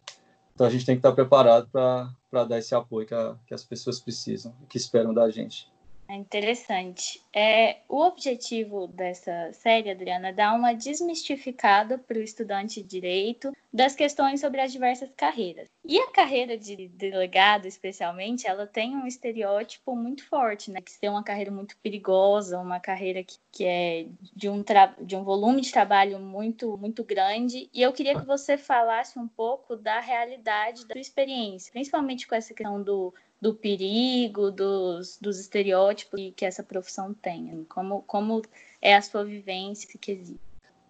Então 0.55 0.67
a 0.67 0.71
gente 0.71 0.85
tem 0.87 0.95
que 0.95 1.01
estar 1.01 1.13
preparado 1.13 1.69
para 1.71 2.45
dar 2.45 2.59
esse 2.59 2.75
apoio 2.75 3.07
que, 3.07 3.15
a, 3.15 3.35
que 3.47 3.55
as 3.55 3.65
pessoas 3.65 3.99
precisam, 3.99 4.55
que 4.69 4.77
esperam 4.77 5.13
da 5.15 5.29
gente. 5.31 5.72
É 6.13 6.15
interessante. 6.15 7.23
É, 7.33 7.79
o 7.89 8.03
objetivo 8.03 8.87
dessa 8.87 9.51
série, 9.55 9.91
Adriana, 9.91 10.29
é 10.29 10.33
dar 10.35 10.55
uma 10.55 10.75
desmistificada 10.75 11.97
para 11.97 12.19
o 12.19 12.23
estudante 12.23 12.83
de 12.83 12.87
direito 12.87 13.51
das 13.73 13.95
questões 13.95 14.39
sobre 14.39 14.61
as 14.61 14.71
diversas 14.71 15.09
carreiras. 15.17 15.71
E 15.83 15.99
a 15.99 16.11
carreira 16.11 16.59
de 16.59 16.89
delegado, 16.89 17.65
especialmente, 17.65 18.47
ela 18.47 18.67
tem 18.67 18.95
um 18.95 19.07
estereótipo 19.07 19.97
muito 19.97 20.29
forte, 20.29 20.71
né? 20.71 20.81
Que 20.83 21.07
é 21.07 21.11
uma 21.11 21.25
carreira 21.25 21.51
muito 21.51 21.79
perigosa, 21.79 22.59
uma 22.59 22.79
carreira 22.79 23.25
que, 23.25 23.39
que 23.51 23.65
é 23.65 24.07
de 24.37 24.51
um, 24.51 24.63
de 25.01 25.17
um 25.17 25.25
volume 25.25 25.63
de 25.63 25.73
trabalho 25.73 26.19
muito, 26.19 26.77
muito 26.77 27.03
grande. 27.03 27.71
E 27.73 27.81
eu 27.81 27.91
queria 27.91 28.21
que 28.21 28.27
você 28.27 28.59
falasse 28.59 29.19
um 29.19 29.27
pouco 29.27 29.77
da 29.77 29.99
realidade 29.99 30.87
da 30.87 30.93
sua 30.93 31.01
experiência, 31.01 31.73
principalmente 31.73 32.29
com 32.29 32.35
essa 32.35 32.53
questão 32.53 32.83
do 32.83 33.15
do 33.43 33.53
perigo, 33.53 34.53
dos, 34.53 35.19
dos 35.21 35.41
estereótipos 35.41 36.33
que 36.37 36.45
essa 36.45 36.63
profissão 36.63 37.13
tem? 37.13 37.67
Como, 37.69 38.03
como 38.03 38.41
é 38.81 38.95
a 38.95 39.03
sua 39.03 39.25
vivência 39.25 39.99
que 40.01 40.13
existe? 40.13 40.41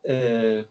É, 0.04 0.66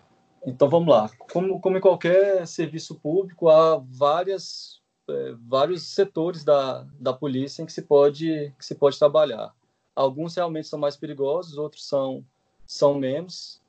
então 0.46 0.70
vamos 0.70 0.90
lá. 0.94 1.10
Como, 1.32 1.60
como 1.60 1.80
em 1.80 1.82
qualquer 1.82 2.46
serviço 2.46 2.94
público, 2.94 3.50
há 3.50 3.78
várias, 3.78 4.80
é, 5.10 5.34
vários 5.48 5.82
setores 5.82 6.44
da, 6.44 6.86
da 7.00 7.14
polícia 7.14 7.64
em 7.64 7.66
que 7.66 7.74
se, 7.74 7.82
pode, 7.82 8.54
que 8.60 8.64
se 8.64 8.76
pode 8.76 9.00
trabalhar. 9.00 9.52
Alguns 9.96 10.36
realmente 10.36 10.68
são 10.68 10.78
mais 10.78 10.96
perigosos, 10.96 11.58
outros 11.58 11.88
são, 11.88 12.24
são 12.64 12.94
menos. 12.94 13.60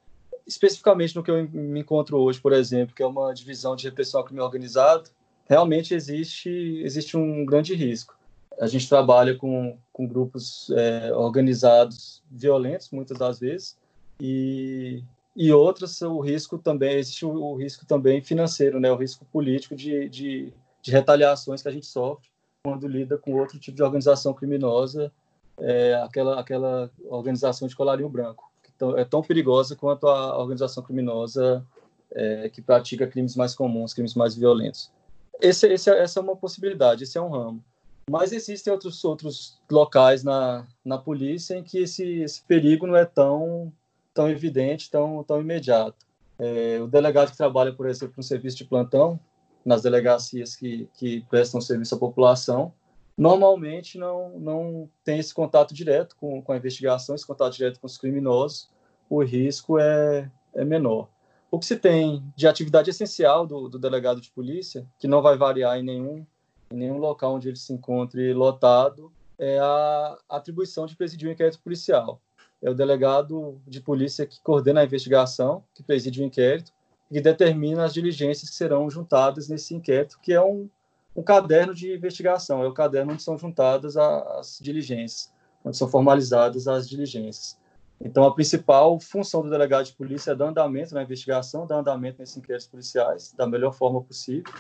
Especificamente 0.47 1.17
no 1.17 1.23
que 1.23 1.31
eu 1.31 1.49
me 1.49 1.81
encontro 1.81 2.19
hoje, 2.19 2.39
por 2.39 2.53
exemplo, 2.53 2.95
que 2.95 3.03
é 3.03 3.07
uma 3.07 3.33
divisão 3.33 3.75
de 3.75 3.89
repressão 3.89 4.21
ao 4.21 4.27
crime 4.27 4.43
organizado, 4.43 5.09
realmente 5.49 5.95
existe, 5.95 6.51
existe 6.83 7.17
um 7.17 7.45
grande 7.45 7.75
risco. 7.75 8.17
A 8.61 8.67
gente 8.67 8.89
trabalha 8.89 9.35
com, 9.37 9.77
com 9.93 10.07
grupos 10.07 10.71
é, 10.71 11.13
organizados 11.15 12.23
violentos, 12.31 12.91
muitas 12.91 13.19
das 13.19 13.39
vezes, 13.41 13.77
e, 14.21 15.03
e 15.35 15.53
outras, 15.53 16.01
o 16.03 16.21
risco 16.21 16.59
também, 16.59 16.97
existe 16.97 17.25
o, 17.25 17.33
o 17.33 17.57
risco 17.57 17.85
também 17.87 18.23
financeiro, 18.23 18.79
né, 18.79 18.91
o 18.93 18.97
risco 18.97 19.25
político 19.27 19.75
de, 19.75 20.09
de, 20.09 20.53
de, 20.81 20.91
retaliações 20.91 21.63
que 21.63 21.69
a 21.69 21.73
gente 21.73 21.87
sofre 21.87 22.29
quando 22.63 22.87
lida 22.87 23.19
com 23.19 23.35
outro 23.35 23.59
tipo 23.59 23.77
de 23.77 23.83
organização 23.83 24.33
criminosa, 24.33 25.11
é, 25.59 25.95
aquela, 26.05 26.39
aquela 26.39 26.91
organização 27.07 27.67
de 27.67 27.75
colarinho 27.75 28.09
branco, 28.09 28.51
que 28.63 28.71
é 28.97 29.05
tão 29.05 29.23
perigosa 29.23 29.75
quanto 29.75 30.07
a 30.07 30.39
organização 30.39 30.83
criminosa 30.83 31.67
é, 32.13 32.49
que 32.49 32.63
pratica 32.63 33.07
crimes 33.07 33.35
mais 33.35 33.55
comuns, 33.55 33.93
crimes 33.93 34.15
mais 34.15 34.37
violentos 34.37 34.93
esse, 35.41 35.67
esse, 35.67 35.91
essa 35.91 36.21
é 36.21 36.23
uma 36.23 36.37
possibilidade, 36.37 37.05
esse 37.05 37.19
é 37.19 37.21
um 37.21 37.31
ramo. 37.31 37.65
Mas 38.11 38.33
existem 38.33 38.73
outros, 38.73 39.05
outros 39.05 39.61
locais 39.71 40.25
na, 40.25 40.67
na 40.85 40.99
polícia 40.99 41.55
em 41.55 41.63
que 41.63 41.79
esse, 41.79 42.05
esse 42.23 42.43
perigo 42.43 42.87
não 42.87 42.97
é 42.97 43.05
tão, 43.05 43.73
tão 44.13 44.29
evidente, 44.29 44.91
tão, 44.91 45.23
tão 45.25 45.41
imediato. 45.41 46.05
É, 46.39 46.81
o 46.81 46.87
delegado 46.87 47.31
que 47.31 47.37
trabalha, 47.37 47.73
por 47.73 47.89
exemplo, 47.89 48.15
no 48.17 48.23
serviço 48.23 48.57
de 48.57 48.65
plantão, 48.65 49.19
nas 49.65 49.83
delegacias 49.83 50.57
que, 50.57 50.89
que 50.95 51.21
prestam 51.31 51.61
serviço 51.61 51.95
à 51.95 51.99
população, 51.99 52.73
normalmente 53.17 53.99
não, 53.99 54.39
não 54.39 54.91
tem 55.05 55.19
esse 55.19 55.33
contato 55.33 55.73
direto 55.73 56.17
com, 56.17 56.43
com 56.43 56.53
a 56.53 56.57
investigação, 56.57 57.15
esse 57.15 57.27
contato 57.27 57.55
direto 57.55 57.79
com 57.79 57.87
os 57.87 57.97
criminosos, 57.97 58.69
o 59.09 59.23
risco 59.23 59.79
é, 59.79 60.31
é 60.55 60.65
menor. 60.65 61.09
O 61.53 61.59
que 61.59 61.67
se 61.67 61.77
tem 61.77 62.25
de 62.35 62.49
atividade 62.49 62.89
essencial 62.89 63.47
do, 63.47 63.69
do 63.69 63.79
delegado 63.79 64.23
de 64.23 64.31
polícia, 64.31 64.87
que 64.99 65.07
não 65.07 65.21
vai 65.21 65.37
variar 65.37 65.79
em 65.79 65.83
nenhum, 65.83 66.27
em 66.71 66.77
nenhum 66.77 66.97
local 66.97 67.35
onde 67.35 67.47
ele 67.47 67.59
se 67.59 67.75
encontre 67.75 68.33
lotado, 68.33 69.13
é 69.39 69.59
a 69.59 70.17
atribuição 70.31 70.87
de 70.87 70.97
presidir 70.97 71.29
o 71.29 71.31
inquérito 71.31 71.61
policial. 71.61 72.19
É 72.63 72.71
o 72.71 72.75
delegado 72.75 73.61
de 73.67 73.83
polícia 73.83 74.25
que 74.25 74.41
coordena 74.41 74.81
a 74.81 74.85
investigação, 74.85 75.63
que 75.75 75.83
preside 75.83 76.23
o 76.23 76.25
inquérito 76.25 76.73
e 77.11 77.21
determina 77.21 77.85
as 77.85 77.93
diligências 77.93 78.49
que 78.49 78.57
serão 78.57 78.89
juntadas 78.89 79.47
nesse 79.47 79.75
inquérito, 79.75 80.19
que 80.23 80.33
é 80.33 80.43
um, 80.43 80.71
um 81.15 81.23
caderno 81.23 81.75
de 81.75 81.93
investigação, 81.93 82.63
é 82.63 82.67
o 82.67 82.73
caderno 82.73 83.13
onde 83.13 83.23
são 83.23 83.37
juntadas 83.37 83.95
as 83.99 84.59
diligências, 84.59 85.31
onde 85.63 85.77
são 85.77 85.87
formalizadas 85.87 86.67
as 86.67 86.89
diligências. 86.89 87.61
Então, 88.05 88.25
a 88.25 88.35
principal 88.35 88.99
função 88.99 89.43
do 89.43 89.51
delegado 89.51 89.87
de 89.87 89.93
polícia 89.93 90.33
é 90.33 90.35
dar 90.35 90.49
andamento 90.49 90.93
na 90.93 91.03
investigação, 91.03 91.67
dar 91.67 91.77
andamento 91.77 92.19
nesses 92.19 92.37
inquéritos 92.37 92.67
policiais 92.67 93.33
da 93.37 93.47
melhor 93.47 93.73
forma 93.73 94.03
possível, 94.03 94.53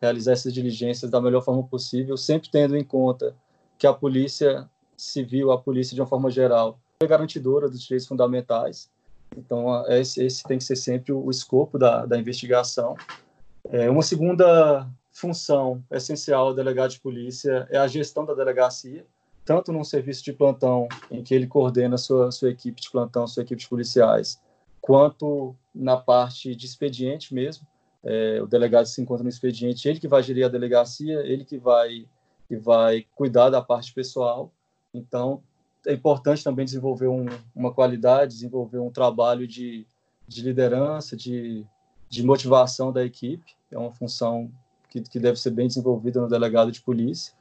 realizar 0.00 0.32
essas 0.32 0.52
diligências 0.52 1.10
da 1.10 1.20
melhor 1.20 1.42
forma 1.42 1.62
possível, 1.62 2.16
sempre 2.16 2.48
tendo 2.50 2.74
em 2.74 2.82
conta 2.82 3.36
que 3.78 3.86
a 3.86 3.92
polícia 3.92 4.68
civil, 4.96 5.52
a 5.52 5.60
polícia 5.60 5.94
de 5.94 6.00
uma 6.00 6.06
forma 6.06 6.30
geral, 6.30 6.80
é 6.98 7.06
garantidora 7.06 7.68
dos 7.68 7.82
direitos 7.82 8.08
fundamentais. 8.08 8.90
Então, 9.36 9.86
esse, 9.88 10.24
esse 10.24 10.42
tem 10.44 10.56
que 10.56 10.64
ser 10.64 10.76
sempre 10.76 11.12
o, 11.12 11.30
escopo 11.30 11.78
da, 11.78 12.06
da 12.06 12.18
investigação. 12.18 12.96
É, 13.68 13.90
uma 13.90 14.02
segunda 14.02 14.88
função 15.12 15.84
essencial 15.90 16.50
do 16.50 16.56
delegado 16.56 16.92
de 16.92 17.00
polícia 17.00 17.66
é 17.70 17.76
a 17.76 17.86
gestão 17.86 18.24
da 18.24 18.32
delegacia 18.32 19.04
tanto 19.46 19.72
num 19.72 19.84
serviço 19.84 20.24
de 20.24 20.32
plantão, 20.32 20.88
em 21.08 21.22
que 21.22 21.32
ele 21.32 21.46
coordena 21.46 21.96
sua, 21.96 22.32
sua 22.32 22.50
equipe 22.50 22.80
de 22.80 22.90
plantão, 22.90 23.28
sua 23.28 23.44
equipe 23.44 23.62
de 23.62 23.68
policiais, 23.68 24.42
quanto 24.80 25.54
na 25.72 25.96
parte 25.96 26.54
de 26.54 26.66
expediente 26.66 27.32
mesmo. 27.32 27.64
É, 28.02 28.42
o 28.42 28.46
delegado 28.46 28.86
se 28.86 29.00
encontra 29.00 29.22
no 29.22 29.28
expediente, 29.28 29.88
ele 29.88 30.00
que 30.00 30.08
vai 30.08 30.22
gerir 30.22 30.44
a 30.44 30.48
delegacia, 30.48 31.20
ele 31.20 31.44
que 31.44 31.58
vai, 31.58 32.06
que 32.48 32.56
vai 32.56 33.06
cuidar 33.14 33.48
da 33.48 33.62
parte 33.62 33.94
pessoal. 33.94 34.52
Então, 34.92 35.42
é 35.86 35.92
importante 35.92 36.42
também 36.42 36.64
desenvolver 36.64 37.06
um, 37.06 37.26
uma 37.54 37.72
qualidade, 37.72 38.34
desenvolver 38.34 38.80
um 38.80 38.90
trabalho 38.90 39.46
de, 39.46 39.86
de 40.26 40.42
liderança, 40.42 41.16
de, 41.16 41.64
de 42.08 42.24
motivação 42.24 42.92
da 42.92 43.04
equipe. 43.04 43.54
É 43.70 43.78
uma 43.78 43.92
função 43.92 44.50
que, 44.90 45.00
que 45.02 45.20
deve 45.20 45.38
ser 45.38 45.50
bem 45.50 45.68
desenvolvida 45.68 46.20
no 46.20 46.28
delegado 46.28 46.72
de 46.72 46.80
polícia. 46.80 47.32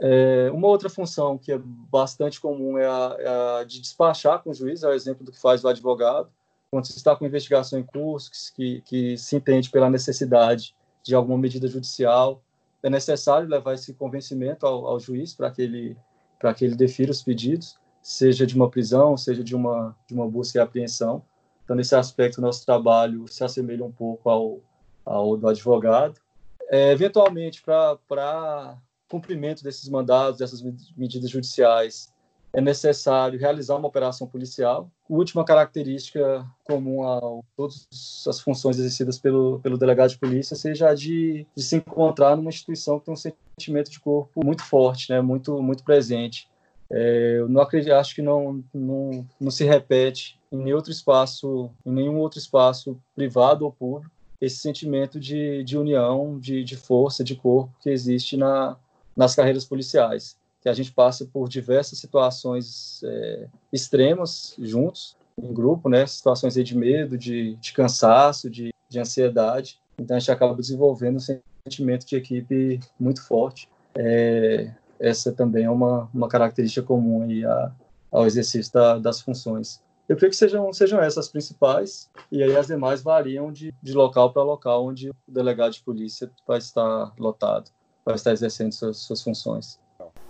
É, 0.00 0.50
uma 0.52 0.68
outra 0.68 0.90
função 0.90 1.38
que 1.38 1.52
é 1.52 1.58
bastante 1.58 2.40
comum 2.40 2.76
é 2.76 2.86
a, 2.86 3.16
é 3.18 3.28
a, 3.60 3.64
de 3.64 3.80
despachar 3.80 4.42
com 4.42 4.50
o 4.50 4.54
juiz, 4.54 4.82
é 4.82 4.88
o 4.88 4.92
exemplo 4.92 5.24
do 5.24 5.30
que 5.30 5.40
faz 5.40 5.62
o 5.64 5.68
advogado, 5.68 6.28
quando 6.70 6.86
se 6.86 6.96
está 6.96 7.14
com 7.14 7.24
investigação 7.24 7.78
em 7.78 7.84
curso, 7.84 8.30
que, 8.54 8.80
que 8.80 9.16
se 9.16 9.36
entende 9.36 9.70
pela 9.70 9.88
necessidade 9.88 10.74
de 11.04 11.14
alguma 11.14 11.38
medida 11.38 11.68
judicial, 11.68 12.42
é 12.82 12.90
necessário 12.90 13.48
levar 13.48 13.74
esse 13.74 13.94
convencimento 13.94 14.66
ao, 14.66 14.86
ao 14.86 14.98
juiz 14.98 15.34
para 15.34 15.50
que 15.50 15.62
ele 15.62 15.96
para 16.38 16.52
que 16.52 16.64
ele 16.64 16.74
defira 16.74 17.10
os 17.10 17.22
pedidos, 17.22 17.78
seja 18.02 18.46
de 18.46 18.54
uma 18.54 18.68
prisão, 18.68 19.16
seja 19.16 19.42
de 19.42 19.54
uma 19.54 19.96
de 20.06 20.14
uma 20.14 20.28
busca 20.28 20.58
e 20.58 20.60
apreensão. 20.60 21.22
Então, 21.64 21.74
nesse 21.74 21.94
aspecto, 21.94 22.40
nosso 22.40 22.66
trabalho 22.66 23.26
se 23.26 23.42
assemelha 23.42 23.84
um 23.84 23.92
pouco 23.92 24.28
ao, 24.28 24.60
ao 25.04 25.36
do 25.36 25.48
advogado. 25.48 26.20
É, 26.68 26.92
eventualmente, 26.92 27.62
para 27.62 28.76
cumprimento 29.08 29.62
desses 29.62 29.88
mandados, 29.88 30.38
dessas 30.38 30.62
medidas 30.96 31.30
judiciais, 31.30 32.12
é 32.54 32.60
necessário 32.60 33.38
realizar 33.38 33.76
uma 33.76 33.88
operação 33.88 34.26
policial. 34.26 34.88
Última 35.08 35.44
característica 35.44 36.46
comum 36.62 37.02
a 37.02 37.20
todas 37.56 37.88
as 38.28 38.40
funções 38.40 38.78
exercidas 38.78 39.18
pelo, 39.18 39.58
pelo 39.60 39.76
delegado 39.76 40.10
de 40.10 40.18
polícia 40.18 40.56
seja 40.56 40.88
a 40.88 40.94
de, 40.94 41.46
de 41.54 41.62
se 41.62 41.76
encontrar 41.76 42.36
numa 42.36 42.50
instituição 42.50 42.98
que 42.98 43.06
tem 43.06 43.14
um 43.14 43.16
sentimento 43.16 43.90
de 43.90 43.98
corpo 43.98 44.44
muito 44.44 44.62
forte, 44.62 45.10
né, 45.10 45.20
muito, 45.20 45.60
muito 45.60 45.82
presente. 45.82 46.48
É, 46.90 47.38
eu 47.38 47.48
não 47.48 47.60
acredito, 47.60 47.92
acho 47.92 48.14
que 48.14 48.22
não, 48.22 48.62
não, 48.72 49.26
não 49.40 49.50
se 49.50 49.64
repete 49.64 50.38
em 50.52 50.58
nenhum 50.58 50.76
outro 50.76 50.92
espaço, 50.92 51.70
em 51.84 51.90
nenhum 51.90 52.18
outro 52.18 52.38
espaço 52.38 52.96
privado 53.16 53.64
ou 53.64 53.72
público, 53.72 54.14
esse 54.40 54.58
sentimento 54.58 55.18
de, 55.18 55.64
de 55.64 55.76
união, 55.76 56.38
de, 56.38 56.62
de 56.62 56.76
força, 56.76 57.24
de 57.24 57.34
corpo 57.34 57.74
que 57.80 57.90
existe 57.90 58.36
na, 58.36 58.76
nas 59.16 59.34
carreiras 59.34 59.64
policiais, 59.64 60.36
que 60.60 60.68
a 60.68 60.72
gente 60.72 60.92
passa 60.92 61.26
por 61.26 61.48
diversas 61.48 61.98
situações 61.98 63.02
é, 63.04 63.48
extremas 63.72 64.54
juntos, 64.58 65.16
em 65.36 65.52
grupo, 65.52 65.88
né? 65.88 66.06
Situações 66.06 66.54
de 66.54 66.76
medo, 66.76 67.18
de, 67.18 67.56
de 67.56 67.72
cansaço, 67.72 68.48
de, 68.48 68.72
de 68.88 68.98
ansiedade. 68.98 69.80
Então 69.98 70.16
a 70.16 70.20
gente 70.20 70.30
acaba 70.30 70.54
desenvolvendo 70.54 71.16
um 71.16 71.42
sentimento 71.66 72.06
de 72.06 72.16
equipe 72.16 72.80
muito 72.98 73.22
forte. 73.22 73.68
É, 73.96 74.72
essa 74.98 75.32
também 75.32 75.64
é 75.64 75.70
uma, 75.70 76.08
uma 76.14 76.28
característica 76.28 76.86
comum 76.86 77.22
aí 77.22 77.44
a, 77.44 77.72
ao 78.10 78.26
exercício 78.26 78.72
da, 78.72 78.98
das 78.98 79.20
funções. 79.20 79.82
Eu 80.08 80.16
creio 80.16 80.30
que 80.30 80.36
sejam, 80.36 80.72
sejam 80.72 81.00
essas 81.00 81.26
as 81.26 81.32
principais, 81.32 82.10
e 82.30 82.42
aí 82.42 82.54
as 82.56 82.66
demais 82.66 83.02
variam 83.02 83.50
de, 83.50 83.74
de 83.82 83.92
local 83.94 84.32
para 84.32 84.42
local 84.42 84.86
onde 84.86 85.10
o 85.10 85.14
delegado 85.26 85.72
de 85.72 85.82
polícia 85.82 86.30
vai 86.46 86.58
estar 86.58 87.12
lotado 87.18 87.70
vai 88.04 88.14
estar 88.14 88.32
exercendo 88.32 88.72
suas, 88.72 88.98
suas 88.98 89.22
funções. 89.22 89.78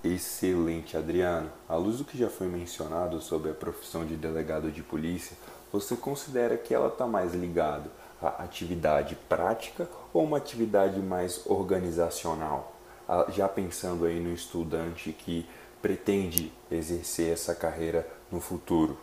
Excelente, 0.03 0.97
Adriano. 0.97 1.51
À 1.69 1.77
luz 1.77 1.99
do 1.99 2.05
que 2.05 2.19
já 2.19 2.29
foi 2.29 2.47
mencionado 2.47 3.21
sobre 3.21 3.51
a 3.51 3.55
profissão 3.55 4.05
de 4.05 4.17
delegado 4.17 4.71
de 4.71 4.83
polícia, 4.83 5.37
você 5.73 5.97
considera 5.97 6.57
que 6.57 6.75
ela 6.75 6.89
está 6.89 7.07
mais 7.07 7.35
ligada 7.35 7.91
à 8.21 8.45
atividade 8.45 9.17
prática 9.29 9.89
ou 10.13 10.25
uma 10.25 10.37
atividade 10.37 11.01
mais 11.01 11.41
organizacional? 11.47 12.77
Ah, 13.09 13.27
já 13.31 13.49
pensando 13.49 14.05
aí 14.05 14.21
no 14.21 14.33
estudante 14.33 15.13
que 15.13 15.47
pretende 15.81 16.53
exercer 16.71 17.33
essa 17.33 17.55
carreira 17.55 18.07
no 18.31 18.41
futuro? 18.41 18.99